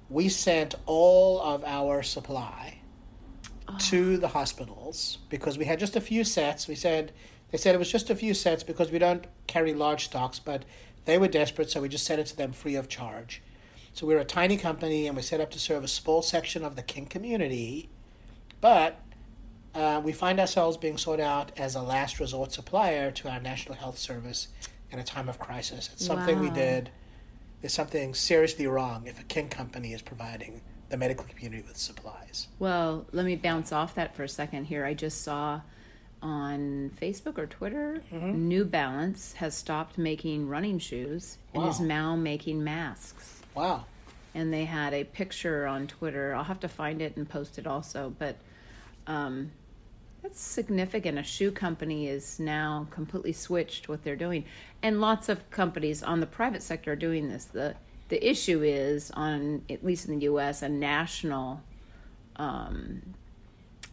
we 0.09 0.29
sent 0.29 0.75
all 0.85 1.41
of 1.41 1.63
our 1.63 2.03
supply 2.03 2.79
to 3.79 4.13
oh. 4.13 4.17
the 4.17 4.27
hospitals 4.29 5.17
because 5.29 5.57
we 5.57 5.65
had 5.65 5.79
just 5.79 5.95
a 5.95 6.01
few 6.01 6.23
sets. 6.23 6.67
We 6.67 6.75
said, 6.75 7.11
they 7.51 7.57
said 7.57 7.73
it 7.73 7.77
was 7.79 7.91
just 7.91 8.09
a 8.09 8.15
few 8.15 8.33
sets 8.33 8.63
because 8.63 8.91
we 8.91 8.99
don't 8.99 9.25
carry 9.47 9.73
large 9.73 10.05
stocks, 10.05 10.39
but 10.39 10.65
they 11.05 11.17
were 11.17 11.27
desperate, 11.27 11.69
so 11.69 11.81
we 11.81 11.89
just 11.89 12.05
sent 12.05 12.19
it 12.19 12.27
to 12.27 12.35
them 12.35 12.51
free 12.51 12.75
of 12.75 12.87
charge. 12.87 13.41
So 13.93 14.05
we're 14.07 14.19
a 14.19 14.25
tiny 14.25 14.57
company 14.57 15.07
and 15.07 15.15
we 15.15 15.21
set 15.21 15.39
up 15.41 15.51
to 15.51 15.59
serve 15.59 15.83
a 15.83 15.87
small 15.87 16.21
section 16.21 16.63
of 16.63 16.75
the 16.75 16.81
kink 16.83 17.09
community, 17.09 17.89
but 18.61 18.99
uh, 19.75 20.01
we 20.03 20.11
find 20.11 20.39
ourselves 20.39 20.77
being 20.77 20.97
sought 20.97 21.19
out 21.19 21.51
as 21.57 21.75
a 21.75 21.81
last 21.81 22.19
resort 22.19 22.51
supplier 22.51 23.11
to 23.11 23.29
our 23.29 23.39
National 23.39 23.75
Health 23.75 23.97
Service 23.97 24.47
in 24.91 24.99
a 24.99 25.03
time 25.03 25.27
of 25.29 25.39
crisis. 25.39 25.89
It's 25.93 26.05
something 26.05 26.39
we 26.39 26.49
did. 26.51 26.89
There's 27.61 27.73
something 27.73 28.13
seriously 28.13 28.67
wrong 28.67 29.07
if 29.07 29.19
a 29.19 29.23
kink 29.23 29.51
company 29.51 29.93
is 29.93 30.01
providing 30.01 30.61
the 30.89 30.97
medical 30.97 31.25
community 31.25 31.63
with 31.67 31.77
supplies. 31.77 32.47
Well, 32.59 33.05
let 33.11 33.25
me 33.25 33.35
bounce 33.35 33.71
off 33.71 33.95
that 33.95 34.15
for 34.15 34.23
a 34.23 34.29
second 34.29 34.65
here. 34.65 34.85
I 34.85 34.93
just 34.93 35.23
saw 35.23 35.61
on 36.21 36.91
Facebook 37.01 37.37
or 37.37 37.47
Twitter, 37.47 38.01
Mm-hmm. 38.13 38.47
New 38.47 38.63
Balance 38.65 39.33
has 39.33 39.55
stopped 39.55 39.97
making 39.97 40.47
running 40.47 40.77
shoes 40.79 41.37
and 41.53 41.67
is 41.67 41.79
now 41.79 42.15
making 42.15 42.63
masks. 42.63 43.41
Wow. 43.55 43.85
And 44.35 44.53
they 44.53 44.65
had 44.65 44.93
a 44.93 45.03
picture 45.03 45.65
on 45.67 45.87
Twitter. 45.87 46.33
I'll 46.35 46.43
have 46.45 46.59
to 46.61 46.69
find 46.69 47.01
it 47.01 47.17
and 47.17 47.27
post 47.27 47.57
it 47.57 47.67
also, 47.67 48.13
but 48.19 48.37
um, 49.07 49.51
that's 50.23 50.41
significant. 50.41 51.19
A 51.19 51.23
shoe 51.23 51.51
company 51.51 52.07
is 52.07 52.39
now 52.39 52.87
completely 52.89 53.33
switched 53.33 53.89
what 53.89 54.03
they're 54.03 54.15
doing, 54.15 54.45
and 54.81 55.01
lots 55.01 55.29
of 55.29 55.51
companies 55.51 56.01
on 56.01 56.21
the 56.21 56.25
private 56.25 56.63
sector 56.63 56.93
are 56.93 56.95
doing 56.95 57.29
this. 57.29 57.45
the 57.45 57.75
The 58.07 58.27
issue 58.27 58.63
is 58.63 59.11
on 59.11 59.63
at 59.69 59.83
least 59.83 60.07
in 60.07 60.17
the 60.17 60.23
U.S. 60.23 60.61
a 60.61 60.69
national 60.69 61.61
um, 62.37 63.13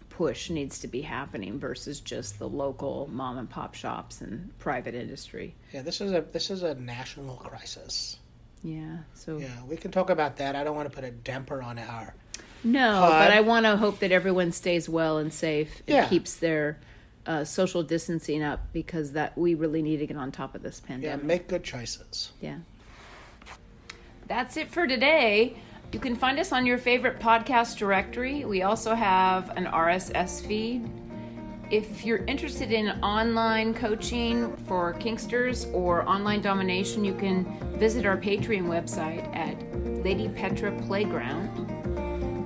push 0.09 0.51
needs 0.51 0.79
to 0.79 0.87
be 0.89 1.03
happening 1.03 1.59
versus 1.59 1.99
just 1.99 2.39
the 2.39 2.49
local 2.49 3.09
mom 3.13 3.39
and 3.39 3.51
pop 3.51 3.75
shops 3.75 4.21
and 4.21 4.57
private 4.59 4.95
industry. 4.95 5.55
Yeah, 5.73 5.83
this 5.83 6.01
is 6.01 6.13
a 6.13 6.21
this 6.21 6.51
is 6.51 6.63
a 6.63 6.75
national 6.75 7.37
crisis. 7.37 8.19
Yeah. 8.63 8.99
So 9.15 9.39
Yeah, 9.39 9.65
we 9.67 9.77
can 9.77 9.91
talk 9.91 10.11
about 10.11 10.37
that. 10.37 10.55
I 10.55 10.63
don't 10.63 10.77
want 10.77 10.89
to 10.89 10.95
put 10.95 11.05
a 11.05 11.11
damper 11.11 11.61
on 11.61 11.79
our. 11.79 12.15
No, 12.65 13.01
Pod. 13.01 13.11
but 13.11 13.31
I 13.33 13.41
want 13.41 13.67
to 13.67 13.77
hope 13.77 13.99
that 14.01 14.13
everyone 14.13 14.53
stays 14.53 14.89
well 14.89 15.19
and 15.19 15.33
safe 15.33 15.83
and 15.87 15.97
Yeah. 15.97 16.09
keeps 16.09 16.35
their 16.37 16.79
uh, 17.27 17.45
social 17.45 17.83
distancing 17.83 18.43
up 18.43 18.61
because 18.73 19.13
that 19.13 19.37
we 19.37 19.55
really 19.55 19.83
need 19.83 19.99
to 19.99 20.07
get 20.07 20.17
on 20.17 20.33
top 20.33 20.55
of 20.55 20.63
this 20.63 20.81
pandemic. 20.81 21.21
Yeah, 21.23 21.27
make 21.27 21.49
good 21.49 21.63
choices. 21.63 22.33
Yeah. 22.41 22.57
That's 24.27 24.57
it 24.57 24.69
for 24.71 24.87
today. 24.87 25.57
You 25.93 25.99
can 25.99 26.15
find 26.17 26.39
us 26.39 26.53
on 26.53 26.67
your 26.67 26.79
favorite 26.79 27.19
podcast 27.19 27.77
directory. 27.79 28.45
We 28.45 28.63
also 28.63 28.95
have 28.95 29.51
an 29.57 29.67
RSS 29.67 30.41
feed. 30.47 30.89
If 31.71 32.05
you're 32.05 32.25
interested 32.25 32.73
in 32.73 32.89
online 33.03 33.75
coaching 33.75 34.57
for 34.67 34.95
Kinksters 34.95 35.73
or 35.75 36.09
online 36.09 36.41
domination, 36.41 37.05
you 37.05 37.15
can 37.15 37.45
visit 37.79 38.07
our 38.07 38.17
Patreon 38.17 38.65
website 38.67 39.25
at 39.37 39.57
Lady 40.05 40.29
Petra 40.29 40.73
Playground. 40.83 41.77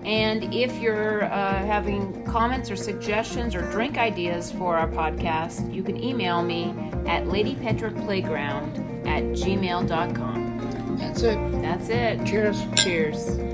And 0.05 0.53
if 0.55 0.79
you're 0.79 1.25
uh, 1.25 1.55
having 1.65 2.25
comments 2.25 2.71
or 2.71 2.77
suggestions 2.77 3.55
or 3.55 3.63
drink 3.71 3.97
ideas 3.97 4.53
for 4.53 4.77
our 4.77 4.89
podcast, 4.89 5.73
you 5.73 5.83
can 5.83 6.03
email 6.03 6.43
me 6.43 6.75
at 7.07 7.25
ladypetraplayground 7.25 9.07
at 9.07 9.23
gmail.com. 9.25 10.99
That's 10.99 11.23
it. 11.23 11.63
That's 11.63 11.89
it. 11.89 12.27
Cheers. 12.27 12.63
Cheers. 12.77 13.54